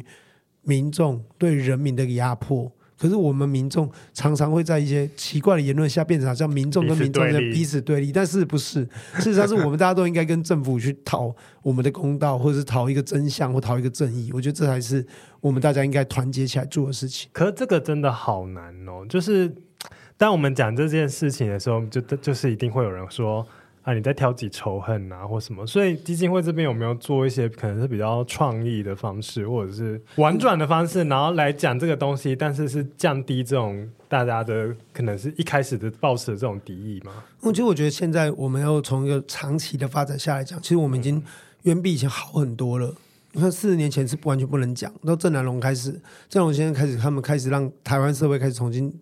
[0.61, 2.71] 民众、对人民的压迫。
[3.03, 8.87] 可是我们民众常常会在一些奇怪的言论下变成好像民众跟民众在彼此对立，但是不是？
[9.15, 14.31] 事实上是我们大家都应该跟政府去讨我们的公道，或者是讨一个真相，或讨一个正义。
[14.31, 15.05] 我觉得这才是
[15.41, 17.29] 我们大家应该团结起来做的事情。
[17.33, 19.53] 可是这个真的好难哦，就是
[20.15, 23.45] 当我们讲这件事情的时候，就就是一定会有人说。
[23.83, 25.67] 啊，你在挑起仇恨啊，或什么？
[25.67, 37.11] 所以基金会这边有没有做一些可能是比较创意的方式，或者是婉转的方式，然后来讲这个东西，但是是降低这种大家的可能是一开始的抱持的这种敌意吗？
[37.41, 41.21] 我其实我觉得现在我们要从一个长期的发展下来讲，其实我们已经
[41.63, 42.95] 远比以前好很多了。
[43.33, 45.91] 你看四十年前是不完全不能讲，到郑南榕开始，
[46.29, 48.97] 郑南榕先生开始，他们开始让台湾社会开始重新。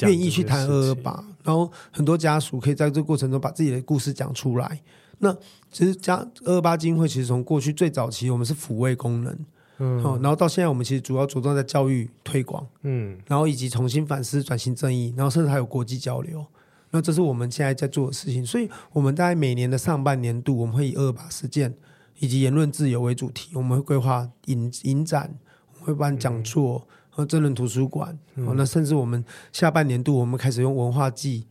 [0.00, 4.78] 愿意去谈二二八，然后很多家属可以在这个过程中把自己的故事讲出来。
[5.20, 5.34] 那
[5.72, 9.34] 其实家二二八基金会其实从过去最早期，我们是抚慰功能。
[9.78, 16.44] 嗯，然后到现在我们其实主要着重在教育推广，嗯，然后以及重新反思转型正义，然后甚至还有国际交流。
[16.90, 21.74] 那这是我们现在在做的事情，所以我们大概每年的上半年度，我们会以二二八事件
[22.18, 25.34] 以及言论自由为主题，我们会规划影影展，
[25.72, 26.86] 我们会办讲座
[27.18, 28.16] 和真人图书馆。
[28.36, 31.44] 哦、那甚至我们下半年度，我们开始用文化季，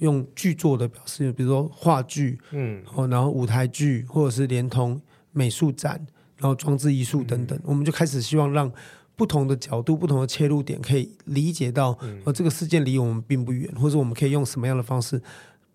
[0.00, 5.00] 用剧作的表示，比如说话剧，嗯，然后舞台剧，或者是连同
[5.30, 6.04] 美术展，
[6.36, 8.70] 然后装置艺术等等，嗯、我们就开始希望让。
[9.14, 15.20] 不同的角度、不同的切入点，可以理解到，呃，这个事件离我们并不远，或者我们可以用什么样的方式，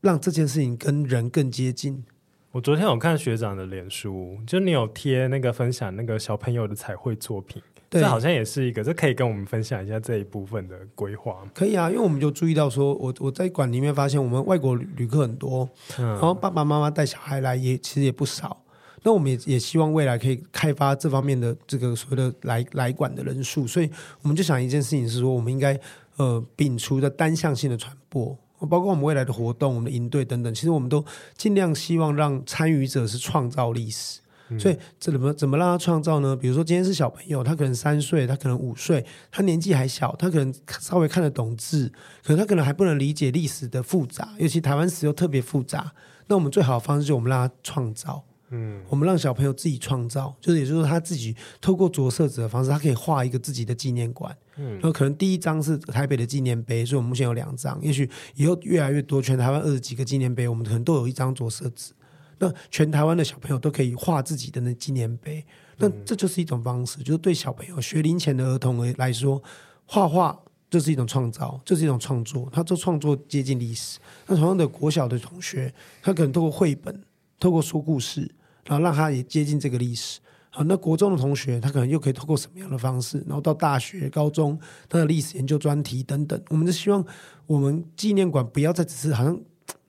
[0.02, 2.04] 让这件事情跟人更接近。
[2.52, 11.44] 我昨天有看学长的脸书，就你有贴那个分享那个小朋友的彩绘作品，对，这好像也是一个，这可以跟我们分享一下这一部分的规划。
[11.54, 15.68] 可以啊，因为我们就注意到说，我我在馆里面发现，我们外国旅旅客很多，
[15.98, 18.62] 嗯，然后爸爸妈妈带小孩来也其实也不少。
[19.04, 23.90] 那我们也也希望未来可以开发这方面的这个所谓的来来馆的人数，所以
[24.22, 25.80] 我们就想一件事情是说，我们应该
[26.18, 28.38] 呃摒除的单向性的传播，
[28.70, 31.06] 包括我们未来的活动、我们的营队等等，其实我们都
[31.38, 34.20] 尽量希望让参与者是创造历史。
[34.50, 36.36] 嗯、所以这怎么怎么让他创造呢？
[36.36, 41.92] 比如说今天是小朋友，他可能三岁，他可能五岁，他年纪还小，他可能稍微看得懂字，
[42.24, 45.92] 可能他可能还不能理解历史的复杂，尤其台湾史又特别复杂。
[46.28, 48.24] 那我们最好的方式就是我们让他创造。
[48.50, 54.34] 嗯，我们让小朋友自己创造，就是也就是说他自己透过着色纸的方式，他可以画一个自己的纪念馆。
[54.56, 61.92] 嗯，然后可能第一张是台北的纪念碑，所以我们目前有两张，也许以后越来越多，全台湾二十几个纪念碑，我们可能都有一张着色纸。
[62.40, 65.46] 那全台湾的小朋友都可以画自己的那纪念碑，
[65.78, 69.42] 那这就是一种方式，就是对小朋友学龄前的儿童来说，
[69.86, 70.38] 画画
[70.70, 74.00] 就是一种创造，就是一种创作，他做创作接近历史。
[74.26, 77.04] 那同样的国小的同学，他可能透过绘本。
[77.40, 78.22] 透过说故事，
[78.66, 80.20] 然后让他也接近这个历史。
[80.50, 83.24] 好，那国中的同学，他可能又可以透过什么样的方式？
[83.28, 84.60] 然后到大学、高中，
[84.90, 87.06] 他的历史研究专题等等，我们就希望
[87.46, 89.40] 我们纪念馆不要再只是好像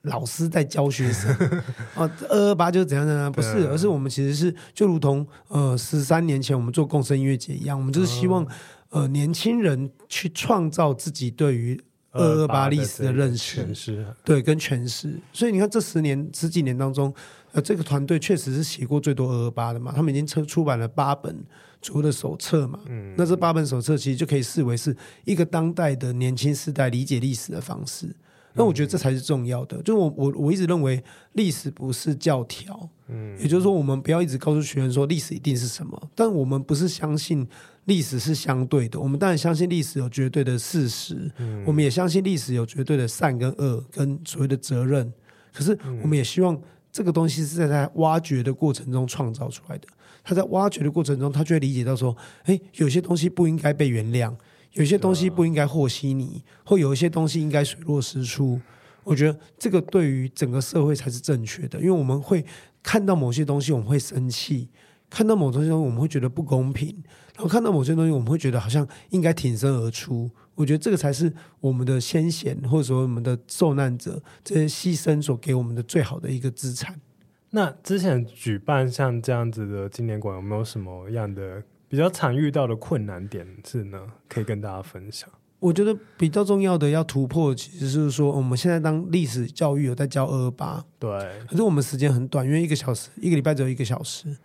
[0.09, 1.33] 老师在教学生
[1.95, 8.45] 啊， 二二八就是怎样怎样，不是，而是我们其实是就如同呃十三年前我们做共生音乐节一样，我们就是希望
[8.89, 11.81] 呃年轻人去创造自己对于。
[12.11, 13.63] 二二八历史的认识，
[14.25, 15.13] 对，跟诠释。
[15.31, 17.13] 所以你看，这十年十几年当中，
[17.51, 19.93] 呃，这个团队确实是写过最多二二八的嘛。
[19.95, 21.45] 他们已经出出版了八本
[21.83, 22.79] 左右的手册嘛。
[22.87, 24.93] 嗯，那这八本手册其实就可以视为是
[25.23, 28.07] 一个当代的年轻世代理解历史的方式。
[28.59, 29.81] 那我觉得这才是重要的。
[29.81, 31.01] 就我我我一直认为
[31.33, 37.47] 历史不是教条，嗯，也就是说，我们不要一直告诉学员说历史一定是什么，但我们不是相信。
[37.85, 45.11] 历史是相对的，我们当然相信历史有绝对的事实，嗯、我们也相信历史有绝对的善跟恶跟所谓的责任。
[45.51, 46.55] 可是，我们也希望
[46.91, 49.87] 这个东西是在在挖掘的过程中创造出来的。
[50.23, 54.31] 他在挖掘的过程中，他就会理解到说，诶，有些东西不应该被原谅，
[54.73, 58.59] 有些东西不应该和稀泥，或有一些东西应该水落石出。
[59.03, 62.45] 我觉得这个对于整个社会才是正确的，因为我们会
[62.83, 64.69] 看到某些东西，我们会生气。
[65.09, 66.93] 看到某些东西，我们会觉得不公平；
[67.33, 70.29] 然后看到某些东西，我们会觉得好像应该挺身而出。
[70.53, 77.01] 我觉得这个才是我们的先贤，或者说我们的受难者这些牺牲所给我们的最好的一个资产。
[77.49, 83.99] 那之前举办像这样子的纪念馆，有没有什么样的比较常遇到的困难点是呢？
[84.29, 85.27] 可以跟大家分享。
[85.59, 91.09] 我觉得比较重要的要突破，其实是说我们现在当历史教育有在教二二八，对，
[91.49, 94.37] 可是我们时间很短，因为一个小时，一个礼拜只有一个小时。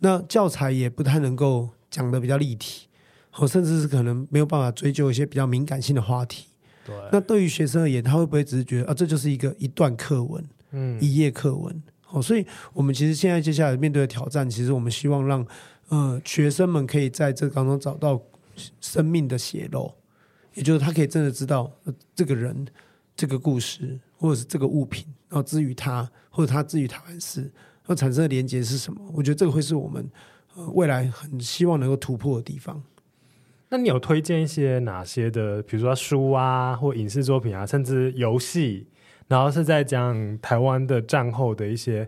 [0.00, 2.86] 那教材也不太能够讲的比较立体，
[3.30, 6.48] 或甚至是可能没有办法追究一些比较敏感性的话题。
[6.84, 11.82] 对，那对于学生而言，他会不会只是觉得啊，这就是一个一段课文，嗯，一页课文？
[12.10, 15.46] 哦，所以我们其实现在接下来面对的挑战，其实我们希望让
[15.88, 18.20] 呃学生们可以在这当中找到
[18.80, 19.94] 生命的血肉，
[20.54, 21.70] 也就是他可以真的知道
[22.14, 22.66] 这个人、
[23.16, 27.50] 这个故事，或者是这个物品，然后至于他，或者他至于台湾史。
[27.86, 29.00] 要产生的连接是什么？
[29.14, 30.06] 我觉得这个会是我们
[30.74, 32.82] 未来很希望能够突破的地方。
[33.70, 38.86] 那你有推荐一些哪些的，比如说书啊，或影视作品啊，甚至游戏，
[39.26, 42.06] 然后是在讲台湾的战后的一些。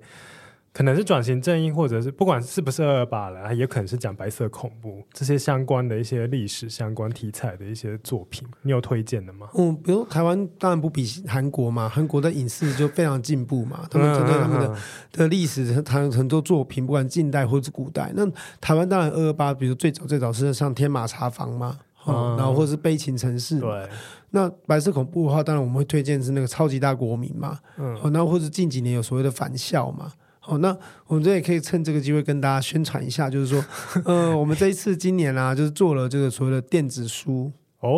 [0.72, 9.48] 可能是转型正义，或者是不管是不是二二八了，也可能是讲白色恐怖这些相关的一些历史相关题材的一些作品，你有推荐的吗？
[9.54, 14.76] 嗯，比如台湾当然不比韩国嘛，韩国的影视就非常进步嘛，他们针对他们的
[15.12, 18.12] 的历史，谈很多作品，不管近代或者是古代。
[18.14, 18.24] 那
[18.60, 23.58] 台湾当然二二八，比如最早最早是像天马茶房嘛，嗯，然后或者是悲情城市。
[23.58, 23.88] 对。
[24.32, 30.12] 那白色恐怖的话，当然我们会推荐是那个超级大国民嘛，嗯，然后或者近几年有所谓的返校嘛。
[30.40, 30.76] 好，那
[31.06, 33.64] 我们这也可以趁这个机会跟大家宣传一下，就是说，
[34.04, 37.52] 呃，我们这一次今年啊，就是做了这个所谓的电子书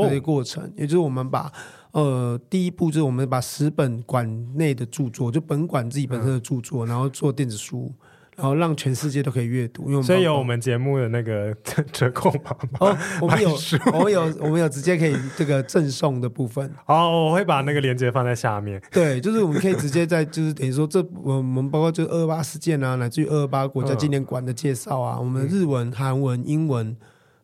[0.08, 1.50] 这个过程，也就是我们把
[1.92, 7.92] 呃第一步就是我们把十本馆内的著作，就本馆自己本身的著作，然后做电子书。
[8.34, 11.54] 然后让全世界都可以阅读，因为所以有我们节目的那个
[11.92, 12.78] 折扣码吗？
[12.80, 13.50] 哦，我们 有，
[13.92, 16.72] 我们有，我们有直接可以这个赠送的部分。
[16.86, 18.80] 哦，我会把那个链接放在下面。
[18.90, 26.96] 对，就是我们可以直接在，就是等于说，这我们包括就二二八事件啊，乃至于二二八国家纪念馆的介绍啊，嗯、我们日文、韩文、英文，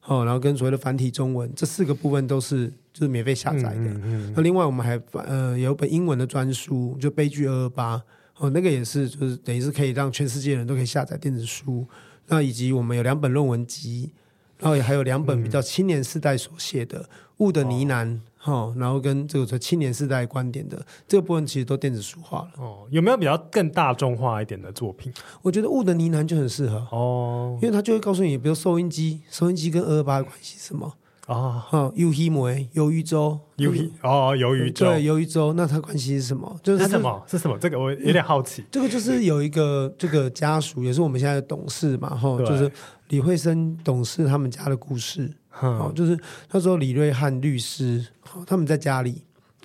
[0.07, 3.74] 哦，然后跟所谓的繁体中文这四个部分都是就是免费下载的。
[3.74, 8.03] 那、嗯嗯嗯、另外我们还呃有本英文的专书，就悲剧二二八。
[8.39, 11.86] 哦，那个也是，就是等于是可以让全世界人都可以下载电子书。
[12.26, 14.11] 那以及我们有两本论文集，
[14.59, 17.03] 然后也还有两本比较青年世代所写的
[17.39, 22.51] 《雾的呢喃》哈、哦，然后跟这个青年世代观点的这个部分，其实都电子书化了。
[22.62, 25.12] 哦，有没有比较更大众化一点的作品？
[25.43, 30.95] 我觉得《雾的呢喃》就很适合哦，因为它就会告诉你，比如收音机，收音机跟二二八的关系是什么？
[31.28, 36.58] 哦，哈，鱿鱼梅，鱿鱼粥，鱿鱼哦，鱿鱼粥，对，鱿鱼粥，那它关系是什么？
[36.62, 37.22] 就是什么？
[37.26, 37.58] 是什么？
[37.58, 38.64] 这个我有点好奇。
[38.70, 42.72] 这个就是有一个这个家属，也是我们现在的董事嘛，哈，就是
[43.08, 45.30] 李慧生董事他们家的故事。
[45.60, 46.18] 哦，就是
[46.50, 48.02] 那时候李瑞汉律师，
[48.32, 49.22] 哦他们在家里，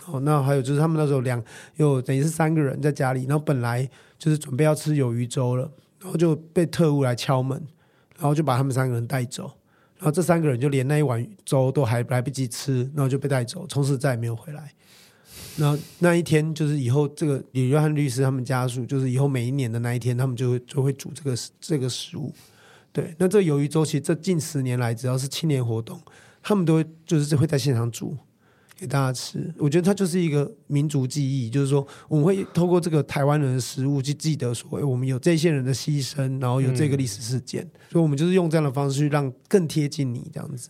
[0.07, 1.41] 哦，那还有就是他们那时候两
[1.77, 3.89] 有等于是三个人在家里，然后本来
[4.19, 7.57] 就是准备要吃鱿鱼粥了，然后就被特务来敲门，
[8.17, 9.49] 然后就把他们三个人带走。
[10.03, 14.69] 然后这三个人就连那一碗粥都还来不及吃，然后就被带走，从此再也没有回来。
[15.55, 22.33] 那那一天就是以后这个李约翰律师他们家属，就是以后每一年的那一天，他们就会就会煮这个这个食物。
[22.91, 25.97] 对，那这鱿鱼粥其实这近十年来，只要是青年活动，
[26.41, 28.17] 他们都会就是会在现场煮。
[28.75, 40.69] 给大家吃，我觉得它就是一个民族记忆，就是说我们会透过这个台湾人的食物去记得说，哎，我们有这些人的牺牲，然后有这个历史事件，嗯、所以我们就是用这样的方式去让更贴近你这样子。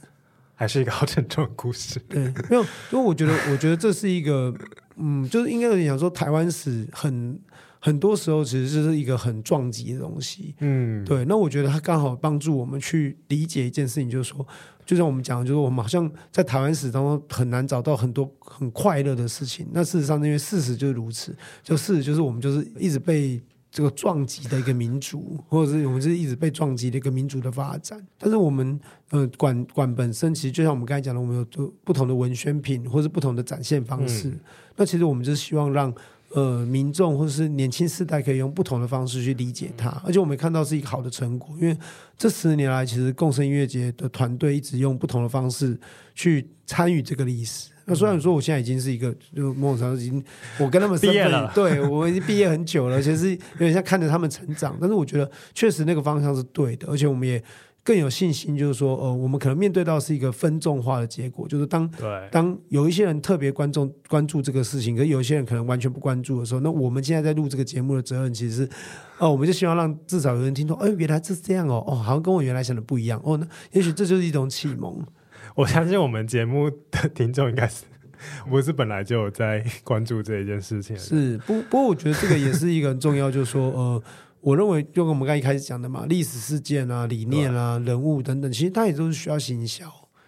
[0.56, 2.00] 还是一个好沉重的故事。
[2.08, 4.54] 对，没有，因为我觉得，我觉得这是一个，
[4.98, 7.40] 嗯，就是应该有点讲说，台湾史很
[7.80, 10.54] 很多时候其实就是一个很撞击的东西。
[10.60, 11.26] 嗯，对。
[11.26, 14.46] 那我觉得它刚好帮助我们去理解一件事情，就是说。
[14.86, 19.68] 就像我们讲的，就是我们好像在台湾史当中很难找到很多很快乐的事情。
[19.72, 28.00] 那事实上，因为事实就是如此，就事实就是我们就是一直被这个撞击的一个民族，或者是我们是一直被撞击的一个民族的发展。
[28.18, 28.80] 但是我们
[29.10, 34.30] 呃馆馆本身其实就像我们刚才讲的，我们有不同的文宣品，或是不同的展现方式。
[34.30, 34.40] 嗯、
[34.76, 35.94] 那其实我们就是希望让。
[36.34, 41.56] 呃，民众或者是年轻世代可以用不同的方式去理解它，而且我们看到是一个好的成果。
[41.62, 41.78] 因为
[42.18, 45.80] 这十年来，其实共生音乐节的团队一直用不同的方式
[46.16, 47.70] 去参与这个历史。
[47.86, 50.24] 那虽然说我现在已经是一个，就某种程度已经
[50.58, 54.76] 我跟他们 毕业了，对我已经毕业很久了，而且是有点像看着他们成长。
[54.82, 57.44] 但是我觉得确实那个方向是对的，而且我们也。
[57.84, 68.70] 更有信心，就是说，呃，我们可能面对到是一个分众化的结果，就是当对当有一些人特别关注关注这个事情，可是有一些人可能完全不关注的时候，那我们现在在录这个节目的责任，其实是，
[69.18, 75.06] 哦，我们就希望让至少有人听到，哎，原来是这样哦，哦，好像跟我原来想的不一样，哦，那也许这就是一种启蒙。
[75.56, 77.84] 我相信我们节目的听众应该是，
[78.50, 81.62] 不是本来就有在关注这一件事情，是不？
[81.64, 84.04] 不过我觉得这个也是一个很重要，就是说，呃。
[84.44, 89.86] 我认为，就跟我们刚一开始讲的嘛，历史事件啊、理念啊、人物等等，其实它也都是需要行销。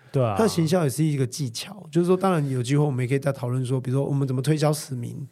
[0.10, 1.86] 对啊，它行销也是一个技巧。
[1.92, 5.28] 就是说，当然有机会我们也可以再讨论说，比如说我们怎么推销史明，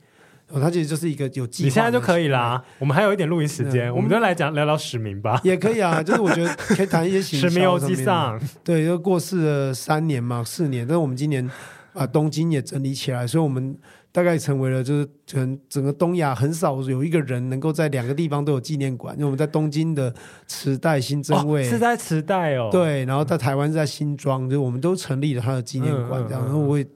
[0.49, 1.65] 哦，它其实就是一个有技巧。
[1.65, 5.39] 你现在就可以啦，我们还有一点录音时间，我们就来讲聊聊史明吧。
[5.45, 7.47] 也可以啊，就是我觉得可以谈一些行销。
[7.47, 11.49] 史明欧吉桑，对，就过世了三年嘛，四年，但是我们今年
[11.93, 13.77] 啊东京也整理起来，所以我们。
[14.13, 20.13] 大概成为了就是整整个东亚很少有一个人能够在两个地方都有纪念馆，因为我们在东京的
[20.47, 26.87] 池袋新真味、哦、是在池袋哦，对，然后在台湾是在新庄，就我们都成立了他的纪念馆这样，然后我也。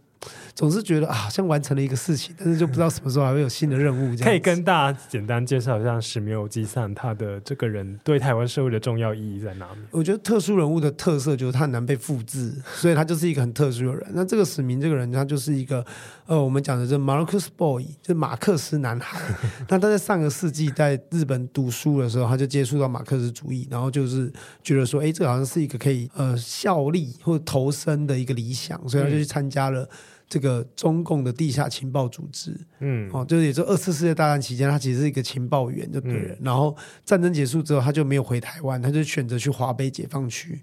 [0.58, 4.18] 总是觉得啊，好像完成了一个事情，但是就不知道什么时候还会有新的任务。
[4.18, 9.80] 可以跟大家简单介绍一下史密欧吉桑他的这个人对台湾社会的重要意义在哪里？
[9.92, 14.08] 我觉得特殊人物的特色就是他很难被复制，所以他就是一个很特殊的人。
[14.14, 15.86] 那这个史明这个人，他就是一个
[16.26, 19.22] 呃，我们讲的这 Marcus Boy，就是马克思男孩。
[19.70, 24.34] 那他在上个世纪在日本读书的时候，他就接触到马克思主义，然后就是
[24.64, 29.88] 觉得说，哎，这个好像是一个可以呃效力或者投身的一个理想，所以他就去参加了。
[30.30, 36.36] 这个中共的地下情报组织，嗯，哦，就是也就二次世界大战期间，他其实是一个情报员，就对了。
[36.36, 36.76] 嗯、然后
[37.06, 40.62] 战争结束之后，他就没有回台湾，他就选择去华北解放区。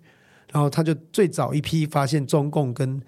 [0.52, 3.02] 然后他就最早一批发现中共跟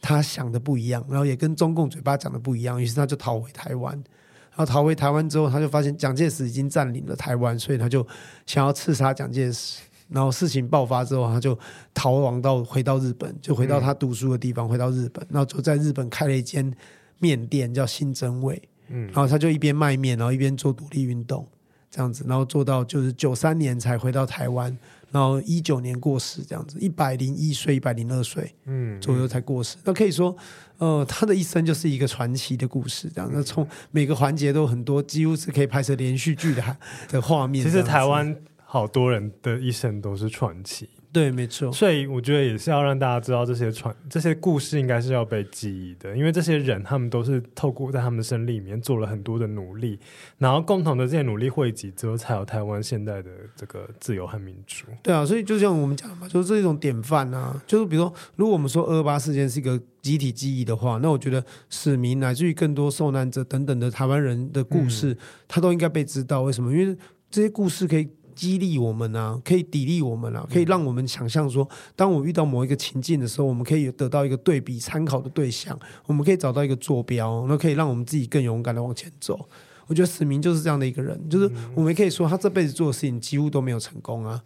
[0.00, 3.92] 他想的不一样，然后也跟中共嘴巴讲的不一样，于是他就逃回台湾。
[3.94, 8.06] 然后逃回台湾之后，他就发现蒋介石已经占领了台湾，所以他就
[8.46, 9.80] 想要刺杀蒋介石。
[10.12, 11.58] 然后事情爆发之后，他就
[11.94, 16.70] 逃亡到回到日本，就回到他读书的地方，嗯、回到日本，然后就在日本开了一间
[17.18, 18.60] 面店，叫新真味。
[18.88, 21.46] 嗯，然后他就一边卖面，然后一边做独立运动，
[21.90, 24.76] 这样子，然后做到就是九三年才回到台湾，
[25.10, 29.76] 然后一九年过世，这样子，一百零一岁、一百零二岁，嗯，左右才过世。
[29.78, 30.36] 嗯、那可以说，
[30.76, 33.30] 呃，他的一生就是一个传奇的故事，这样。
[33.32, 36.76] 那从每个环节都很多，几乎是可以拍成连续剧的
[37.08, 37.64] 的画面。
[37.64, 38.36] 其实台湾。
[38.72, 41.70] 好多人的一生都是传奇，对，没错。
[41.70, 49.98] 所以我觉得也是要让大家知道这些传这些故事应该是要被记忆的，因为这些人他们都是透过在他们的生里面做了很多的努力，
[50.38, 54.86] 然后共同的这些努力汇集之后，才有台湾现在的这个自由和民主。
[55.02, 65.14] 对啊，所以就像我们讲嘛，就是这一种典范啊，就是比如说，如果我们说二二八事件是一个集体记忆的话，那我觉得市民乃至于更多受难者等等的台湾人的故事，
[65.46, 66.40] 他、嗯、都应该被知道。
[66.40, 66.72] 为什么？
[66.72, 66.96] 因为
[67.30, 68.08] 这些故事可以。
[68.34, 79.48] 激励我们啊，可以砥砺我们啊，可以让我们想象说，当我遇到某一个情境的时候，我们可以得到一个对比参考的对象，我们可以找到一个坐标，那可以让我们自己更勇敢的往前走。
[79.86, 84.40] 我觉得史明就是这样的一个人，就是我们可以说他这辈子做的事情几乎都没有成功啊，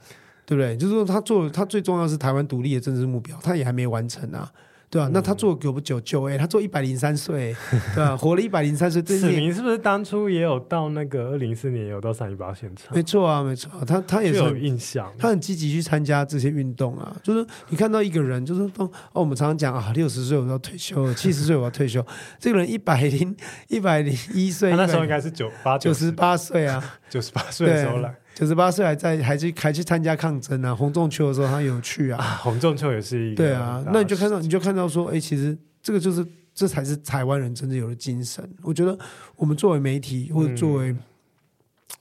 [0.45, 0.77] 对不对？
[0.77, 4.51] 就是说他做他最重要是台湾独立的政治目标，他也还没完成啊。
[4.97, 7.55] 对啊，那他做久不久久哎，他做一百零三岁，
[7.95, 9.03] 对啊，活了一百零三岁。
[9.05, 12.95] 史明是不是当初也有到那个二零一四年也有到三一八现场？
[12.97, 17.15] 没错啊，没错，他他也是有印象，他很积极去参加这些运动啊。
[17.23, 22.05] 就是你看到一个人，就是哦，我们常常讲啊，六十岁我要退休， 七十岁我要退休。
[22.39, 23.37] 这个人一百零
[23.69, 28.15] 一百零一岁，他那时候应该是九八九十八岁啊， 九十八岁的时候来。
[28.37, 30.75] 九十八岁还在，还去还去参加抗争啊！
[30.75, 32.37] 洪仲秋的时候他有去啊，啊。
[32.43, 33.37] 洪仲秋也是一个。
[33.37, 38.47] 对啊，那你就看到，你就看到说，哎、欸，其实这个就是，这才是台湾人真正有的精神。
[38.63, 38.99] 我觉得
[39.37, 40.95] 我们作为媒体或者作为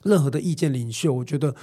[0.02, 1.54] 任何的意见领袖，嗯、我觉得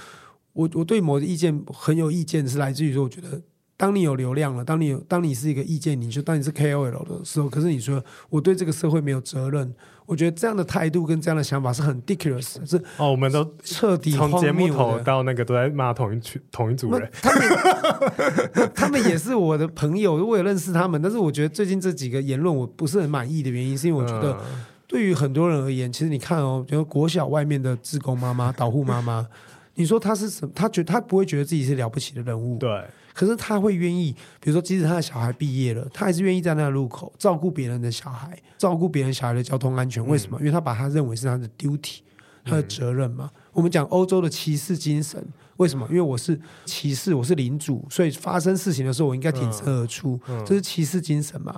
[0.52, 3.40] 我我对某的意见很有意见，是来自于说，我觉得
[3.76, 9.74] 当你有流量了，当你有当你是一个意见领袖，当你是 KOL 的时候，可是你说我对这个社会没有责任。
[10.06, 24.38] 我觉得这样的态度跟这样的想法是很 ridiculous 的，是哦，我们都彻底从节目头到那个都在骂同一群同一组人，他们 他们也是我的朋友，我也认识他们，但是我觉得最近这几个言论我不是很满意的原因，是因为我觉得
[24.86, 29.26] 对于很多人而言，其实你看哦，比如国小外面的志工妈妈、导护妈妈，
[29.74, 30.52] 你说她是什么？
[30.54, 32.70] 她觉她不会觉得自己是了不起的人物，对。
[33.14, 40.04] 可是他会愿意，比如说，即使他的小孩毕业了，他还是愿意在那个路口照顾别人的小孩，照顾别人小孩的交通安全。
[40.06, 40.36] 为什么？
[40.40, 42.00] 因为他把他认为是他的 duty，
[42.44, 43.30] 他的责任嘛。
[43.52, 45.24] 我们讲欧洲的骑士精神，
[45.58, 45.86] 为什么？
[45.88, 51.56] 因为我是骑士，我是领主，所以发生事情的时候，我应该挺身而出，这是骑士精神嘛。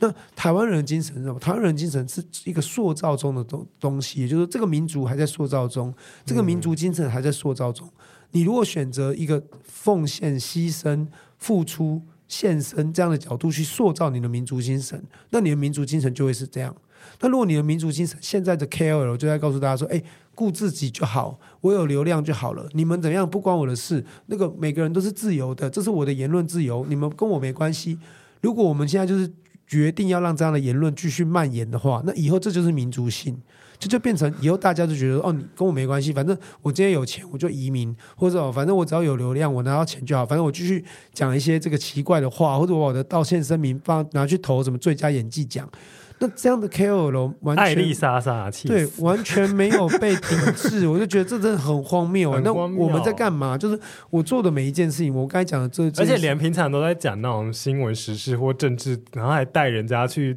[0.00, 1.40] 那台湾人的精神是什么？
[1.40, 5.92] 台湾人的精神是一个塑造中的东东西，也就是这个民族还在塑造中，
[6.24, 7.90] 这个民族精神还在塑造中。
[8.32, 11.06] 你如果选择一个奉献、牺牲、
[11.38, 16.74] 付出、献身这样的角度去塑造你的民族精神，那你的民族精神就会是这样。
[17.20, 20.02] 那如果你的民族精神现在的 KOL 就在告诉大家说：“哎，
[20.34, 24.04] 顾自己就好，我有流量就好了，你们怎样不关我的事。
[24.26, 27.98] 那个每个人都是自由的，这是我的言论自由，你们跟我没关系。
[28.42, 29.32] 如果我们现在就是
[29.66, 33.40] 决定要让这样的言论继续蔓延的话，那以后这就是民族性。”
[33.78, 45.68] 就就变成以后大家就觉得哦，你跟我没关系，反正我今天有钱我就移民，或者反正我只要有流量，我拿到钱就好，反正我继续讲一些这个奇怪的话，或者我的道歉声明放拿去投什么最佳演技奖。
[46.20, 52.32] 那这样的 KOL 完全爱丽莎莎对，完全没有被抵制，我就觉得这真的很荒谬。
[52.32, 52.76] 很荒谬。
[52.76, 53.56] 那我们在干嘛？
[53.56, 53.78] 就是
[54.10, 60.36] 我做的每一件事情，我刚才讲的这，而且连平常都在讲那种新闻时事或政治，然后还带人家去。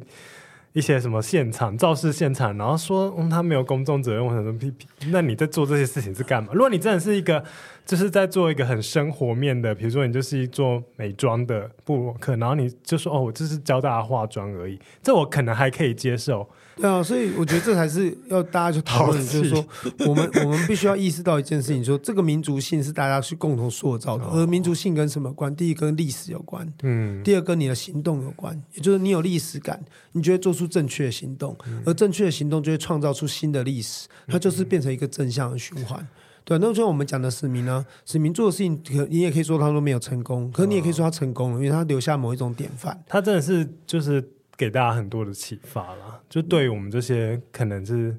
[0.72, 6.50] 一些什么现场肇事现场，然后说嗯，他没有公众责任，或者什么批评，那你在做这些事情是干嘛？
[6.52, 7.44] 如果你真的是一个，
[7.84, 16.48] 就是在做一个很生活面的，比如说你就是一做美妆的布洛克，然后你就说哦，我就是教大家化妆而已，这我可能还可以接受。
[16.82, 19.64] 对啊，所以我觉得这才是要大家去讨论， 就是说，
[20.04, 25.54] 我们 我们必须要意识到一件事情，说这个民族性是大家去共同塑造的，而民族性跟什么关？
[25.54, 29.80] 第一跟历史有关，嗯，第二跟你的行动有关，也就是你有历史感，
[30.10, 31.56] 你就会做出正确的行动，
[31.86, 36.04] 而正确的行动就会创造出新的历史，它就是变成一个正向的循环。
[36.44, 44.28] 对，那就像我们讲的史明呢，史明做的事情，可你也可以说他都没有成功，可是你也可以说他成功了，因为他留下某一种典范，他真的是就是。
[44.62, 48.16] 给大家很多的启发啦，就对于我们这些可能是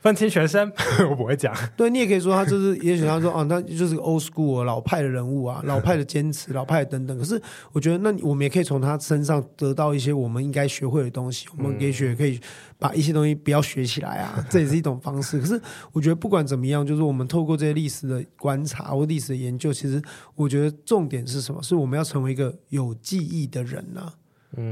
[0.00, 0.72] 愤青学生，
[1.10, 1.52] 我不会讲。
[1.76, 7.18] 对，你也可以说他就是，也许他说哦， 那就是个 old school 老派的人物啊， 老派的坚持，老派的等等。
[7.18, 11.48] 可是我觉得，那我们也可以从他身上得到一些我们应该学会的东西。
[11.58, 12.40] 我们也许也可以
[12.78, 15.40] 把一些东西不要学起来啊，这也是一种方式。
[15.40, 15.60] 可是
[15.90, 20.00] 我觉得不管怎么样，就是我们透过这些历史的观察或历史的研究，其实
[20.36, 21.60] 我觉得重点是什么？
[21.60, 24.14] 是我们要成为一个有记忆的人呢、啊？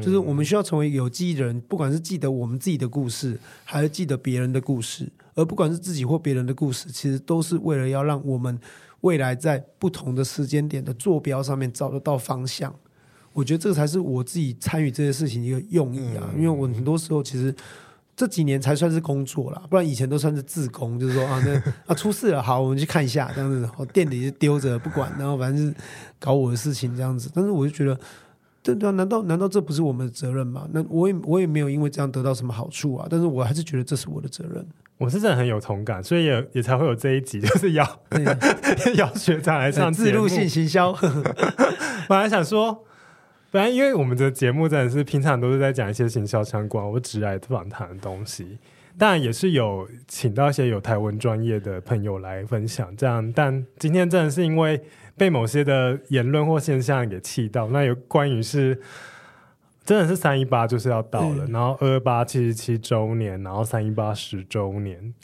[0.03, 8.59] 就是我们需要成为有记忆的人，不管是记得我们自己的故事，还是记得别人的故事，而不管是自己或别人的故事，其实都是为了要让我们
[9.03, 12.75] 未来在不同的时间点的坐标上面找得到方向。
[13.35, 17.55] 我觉得这个才是我自己参与这些事情的一个用意啊，因为我很多时候其实
[18.17, 25.75] 这几年才算是工作啦，不然以前都算是自工，就是说啊，那啊出事了，好，我们去看一下这样子，我店里就丢着不管，然后反正是
[26.19, 28.01] 搞我的事情这样子，但是我就觉得。
[28.67, 30.69] 对对啊，难道难道这不是我们的责任吗？
[30.73, 34.67] 那我也我也没有因为这样得到什么好处啊，但是我还是觉得这是我的责任。
[34.99, 37.87] 我是真的很有同感，所以也也才会有这一集，就是要
[38.97, 40.93] 要 学长来上自录性行销。
[42.09, 42.85] 本来想说，
[43.53, 48.59] 本来因为我们的节目真的是平常都是在讲一些行销相关我只来访谈的东西，
[48.99, 54.83] 当然也是有请到一些有台湾专业的朋友来分享这样，但今天真的是因为。
[55.17, 58.81] 被某些的言论或现象给气到，那有关于是
[59.85, 65.15] 真的是三一八就是要到了，嗯、然后二二八七十七周年，然后三一八十周年，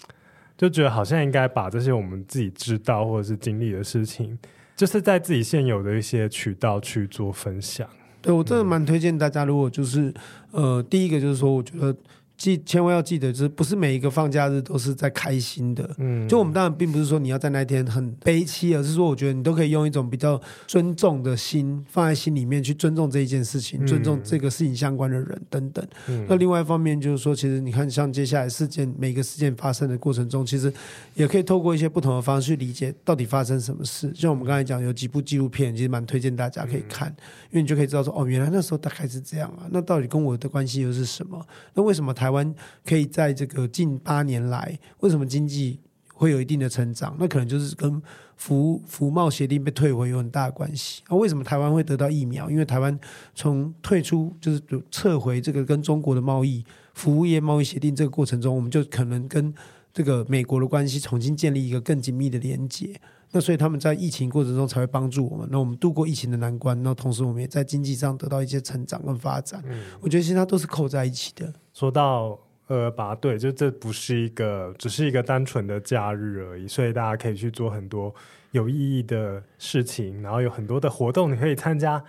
[0.57, 4.39] 就觉得好像应该把这些我们自己知道或者是经历的事情，
[4.75, 7.89] 就是在自己现有的一些渠道去做分享。
[8.21, 10.15] 对，我真的蛮推荐大家，如果就是
[10.53, 11.95] 呃，第一个就是说，我觉得。
[12.37, 15.89] 记千万要记得，就是不是每一个放假日都是在开心的。
[15.99, 25.87] 嗯，就我们当然并不是说你要在那一天很悲戚，而是说我觉得你都可以用一种比较尊重的心放在心里面去尊重这一件事情，尊重这个事情相关的人等等。
[26.09, 30.73] 嗯，那另外一方面就是说，其实你看，像接下来事件每个事件发生的过程中，其实
[31.15, 34.11] 也可以透过一些不同的方式去理解到底发生什么事。
[34.15, 37.09] 像我们刚才讲有几部纪录片，其实蛮推荐大家可以看，
[37.51, 39.69] 因为你就可以知道说，哦，原来那时候大概是这样啊。
[39.71, 41.47] 那到底跟我的关系又是什么？
[41.75, 42.13] 那为什么？
[42.23, 42.55] 台湾
[42.87, 45.81] 可以在这个近八年来，为什么经济
[46.15, 47.17] 会有一定的成长？
[47.19, 48.01] 那可能就是跟
[48.37, 51.03] 服服贸协定被退回有很大的关系。
[51.09, 52.49] 那为什么台湾会得到疫苗？
[52.49, 52.97] 因为台湾
[53.35, 59.53] 从退出就是撤回这个跟中国的贸易服务业贸易协定这个过程中，我们就可能跟
[59.93, 62.95] 这个美国的关系重新建立一个更紧密的连接。
[63.33, 69.61] 那所以他们在疫情过程中才会帮助我们，那我们度过疫情的难关，那同时我们也在经济上得到一些成长跟发展。
[69.67, 71.53] 嗯，我觉得其实它都是扣在一起的。
[71.75, 72.39] 说到
[72.69, 78.15] 二二八，对，就这不是一个，只是一个单纯的假日而已，所以大家可以去做很多
[78.53, 82.03] 有意义的事情，然后有很多的活动你可以参加。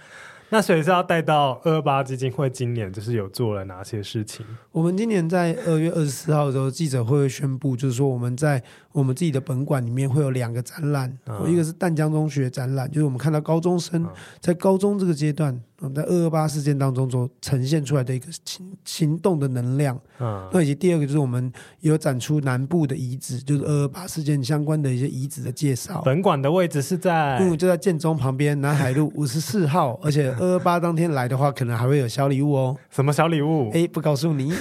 [0.50, 4.46] 那所以是要带到二八基金会今年就是有做了哪些事情？
[4.72, 8.62] 我们今年在二月二十四号的时候记者会宣布，就是说我们在
[8.94, 14.08] 我们自己的本馆里面会有两个展览，嗯、一个是淡江中学展览，就是我们看到高中生
[14.40, 15.60] 在高中这个阶段。
[15.94, 21.52] 在二二八事件当中所呈现出来的一个行行动的能量，嗯，那以及第二个就是我们
[21.82, 26.02] 有展出南部的遗址，就是二二八事件相关的一些遗址的介绍。
[26.06, 32.78] 本馆的位置是在，嗯，就在建中旁边南海路 五十四号，而且二二八当天来的话，可能还会有小礼物哦。
[32.90, 33.70] 什么小礼物？
[33.74, 34.54] 哎，不告诉你，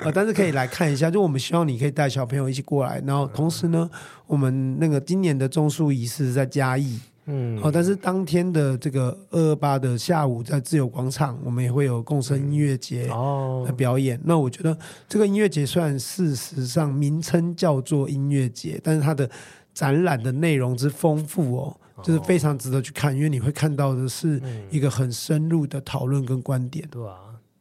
[0.00, 1.10] 呃， 但是可以来看一下。
[1.10, 3.88] 就我们希望你可以带小朋友一起过来，然后同时呢，
[4.26, 6.98] 我们那个今年的中枢仪式在嘉义。
[7.26, 14.20] 嗯，好，但是当天的这个二二八的下午，在自由广场，我们也会有共生音乐节哦的表演。
[14.24, 14.76] 那我觉得
[15.08, 19.30] 这个音乐节虽然事实上名称叫做音乐节，但是它的
[19.72, 26.88] 展览的内容之丰富哦，就是非常值得去看，因为你会看到的是一个很深入的讨论跟观点。
[26.90, 27.16] 对啊，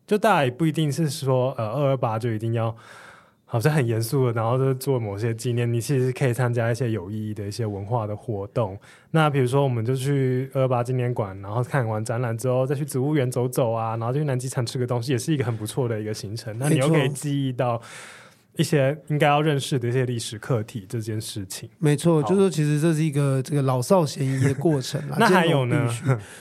[0.07, 2.75] 就大家也不一定是说呃二二八就一定要。
[3.51, 5.71] 好像很严肃的，然后就做某些纪念。
[5.71, 8.79] 你其实可以参加一些有意义的一些文化的活动。
[9.11, 16.57] 那比如说，我们就去二二八纪念馆，然后看完展览之后，再去植物园走走啊，然后就去南机场吃个东西，也是一个很不错的一个行程。
[16.57, 17.81] 那你又可以记忆到。
[18.57, 25.89] 一些应该要认识的一些历史课题这件事情，没错，就是说其实这是一个这个老少咸宜的 过程那还有呢？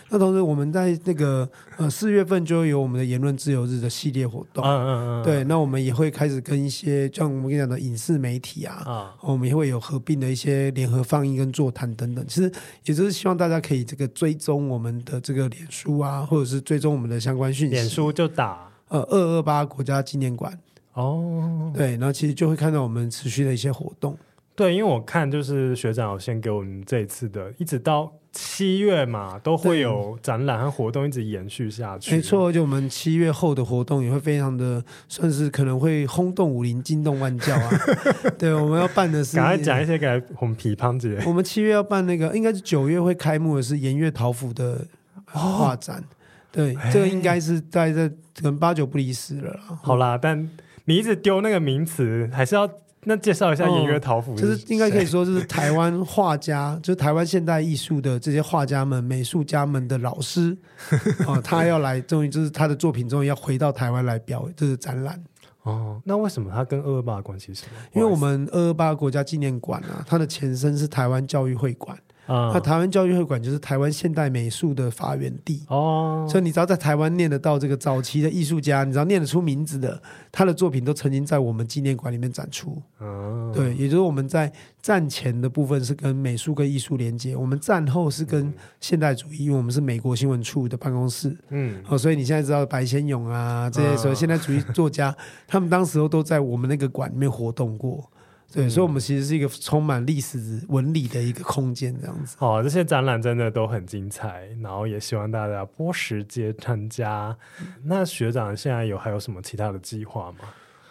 [0.08, 12.26] 那同时我们在那个呃四月份就会有我们的言论自由日的系列活动，嗯嗯嗯，对，那我们也会开始跟一些像我们跟你讲的影视媒体啊，啊，我们也会有合并的一些联合放映跟座谈等等。
[12.26, 12.50] 其实
[12.84, 17.74] 也就是希望大家可以这个追踪我们的这个脸书啊，或者是追踪我们的相关讯息。
[17.74, 20.58] 脸书就打呃二二八国家纪念馆。
[20.94, 24.16] 哦，oh, 对，然后其实就会看到我们持续的一些活动。
[24.56, 32.14] 对，因为我看就是学长有先给我们这一次的，一直到七月嘛，都会有展览和活动一直延续下去。
[32.14, 37.70] 没错，就我们七月后的活动也会非常的，算是可能会轰动武林、惊动万教啊。
[38.36, 40.06] 对，我们要办的是，赶快讲一些给
[40.38, 41.22] 我们皮胖姐。
[41.24, 44.84] 我们七月要办那个，应该是九月会开幕的是盐月桃符的
[45.24, 45.96] 画展。
[45.98, 46.04] 哦、
[46.52, 49.58] 对，这个应该是在这可能八九不离十了。
[49.82, 50.50] 好啦，但
[50.90, 52.68] 你一直丢那个名词，还是要。
[53.04, 60.54] 那介绍一下盐月桃甫，就是应该可以说，就是台湾画家， 就是台湾现代艺术的这些画家们、美术家们的老师
[61.26, 65.18] 哦，他要来，终于就是他的作品终于要回到台湾来表，就是展览。
[65.62, 67.72] 哦，那为什么他跟二二八关系是什么？
[67.94, 71.96] 因为我们二二八国家纪念馆啊，它的前身是台湾教育会馆。
[72.30, 75.64] 那、嗯、台湾教育会馆就是台湾现代美术的发源地。
[75.68, 80.00] 哦，所以你只要在台湾念得到这个早期的艺术家，你只要念得出名字的，
[80.30, 82.80] 他的作品都曾经在我们纪念馆里面展出。
[83.00, 91.36] 嗯，对，也就是我们在战前的部分是跟美术跟艺术连接，我们战后是跟现代主义，因为我们是美国新闻处的办公室。
[91.48, 95.16] 嗯，哦，所以你现在知道白先勇啊这些所谓现代主义作家，嗯、
[95.48, 98.08] 他们当时候都在我们那个馆里面活动过。
[98.52, 102.36] 对，所以，我们其实是一个充满历史纹理的一个空间，这样子。
[102.40, 107.36] 哦，这些展览真的都很精彩，然后也希望大家拨时间参加。
[107.84, 110.38] 那学长现在有还有什么其他的计划吗？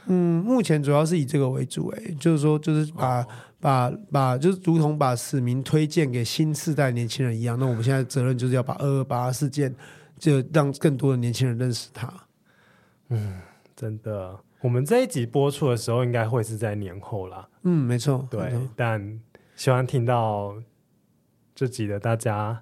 [0.06, 3.28] 嗯，目前主要是以这个为主，哎，就是说，就是把、哦、
[3.60, 7.60] 把把，就是如同把使命推荐给新世代年轻人一样。
[7.60, 9.76] 那我们现在责任就是要把二二八事件，
[10.18, 12.12] 就让更多的年轻人认识他。
[13.10, 13.40] 嗯，
[13.76, 14.40] 真的。
[14.62, 17.48] 我们这一集播出的时候，应该会是在年后啦。
[17.64, 18.28] 嗯，没错。
[18.30, 19.20] 对，但
[19.56, 20.56] 希望听到
[21.56, 22.62] 这集的大家，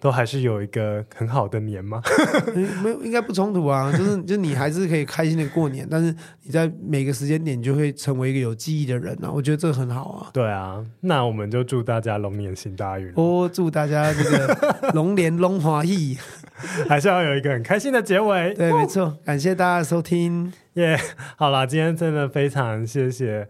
[0.00, 2.02] 都还是有一个很好的年吗？
[2.82, 3.90] 没有，应该不冲突啊。
[3.96, 9.30] 就是，就你还是可以开心的过年，但是你在每个时间点就会成为一个有记忆的人啊。
[9.32, 10.30] 我觉得这很好啊。
[10.32, 13.12] 对啊，那我们就祝大家龙年行大运。
[13.16, 16.16] 哦，祝大家这个 龙年龙华意，
[16.88, 18.54] 还是要有一个很开心的结尾。
[18.54, 19.18] 对，没错。
[19.24, 20.52] 感谢大家的收听。
[20.74, 21.00] 耶，yeah,
[21.36, 23.48] 好啦，今天真的非常谢谢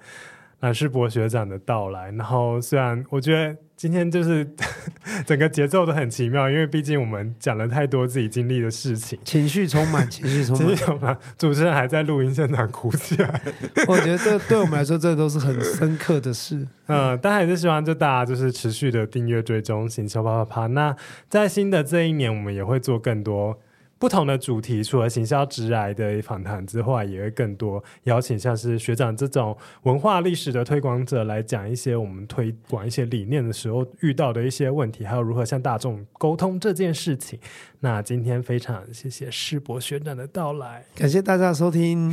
[0.61, 2.11] 蓝世博学长的到来。
[2.13, 3.57] 然后，虽然我觉得。
[3.77, 4.55] 今天就是
[5.27, 11.19] 整个节奏都很奇妙，因为毕竟我们讲了太多自己经历的事情，情绪充满， 情绪充满，情绪充满。
[11.37, 13.43] 主持人还在录音现场哭起来，
[13.87, 16.67] 我觉得这对我们来说，这都是很深刻的事。
[16.87, 20.67] 嗯，但还是希望就大家就是持续的订阅追踪行销啪啪啪。
[20.69, 20.97] 那
[21.29, 23.61] 在新的这一年，我们也会做更多。
[23.99, 37.39] 不同的主题，除了行销直癌的访谈之外，也会更多邀请像是学长这种文化历史的推广者来讲一些我们推广一些理念的时候遇到的一些问题，还有如何向大众沟通这件事情。
[37.81, 42.13] 那今天非常谢谢世博学长的到来，感谢大家的收听。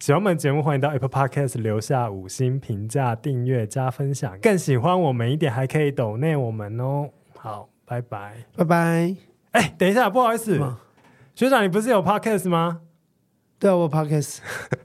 [0.00, 4.36] 喜欢我们节目，欢迎到 Apple Podcast 留下五星评价、订阅加分享。
[4.40, 7.08] 更喜欢我们一点，还可以抖内我们哦。
[7.38, 9.14] 好，拜拜，拜拜。
[9.52, 10.58] 哎，等一下，不好意思。
[11.34, 12.80] 学长，你不是有 podcast 吗？
[13.58, 14.38] 对啊，我有 podcast，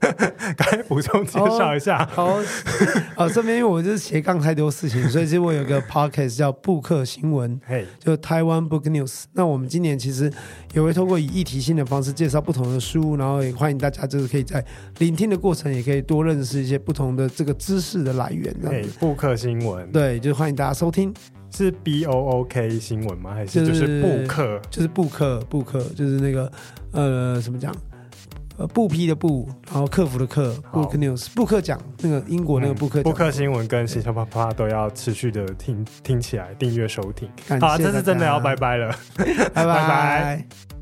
[0.56, 2.04] 赶紧补充介绍一下。
[2.06, 2.38] 好，
[3.14, 9.24] 好，这边因为我就是斜杠太多事情，所以其实我有个 podcast 叫布克新闻，嘿，就台湾 Book News。
[9.34, 10.32] 那我们今年其实
[10.72, 14.64] 也会通过以议题性的方式介绍不同的书，然后也欢迎大家就是可以在
[14.98, 18.52] 聆听的过程，也可以多认识一些不同的这个知识的来源。
[18.64, 21.14] 嘿，布克新闻，对，就欢迎大家收听。
[21.50, 23.34] 是 B O O K 新闻吗？
[23.34, 24.60] 还是就是布克？
[24.70, 26.50] 就是布克，布克就是那个
[26.92, 27.74] 呃，怎么讲？
[28.56, 37.28] 呃，布批的布，然后客服的客，Book News，布克奖那个英国那个布克，布克新闻跟行销啪啪都要持续的听听起来，订阅收听。
[37.58, 38.94] 好，这次真的要拜拜了，
[39.54, 40.79] 拜拜。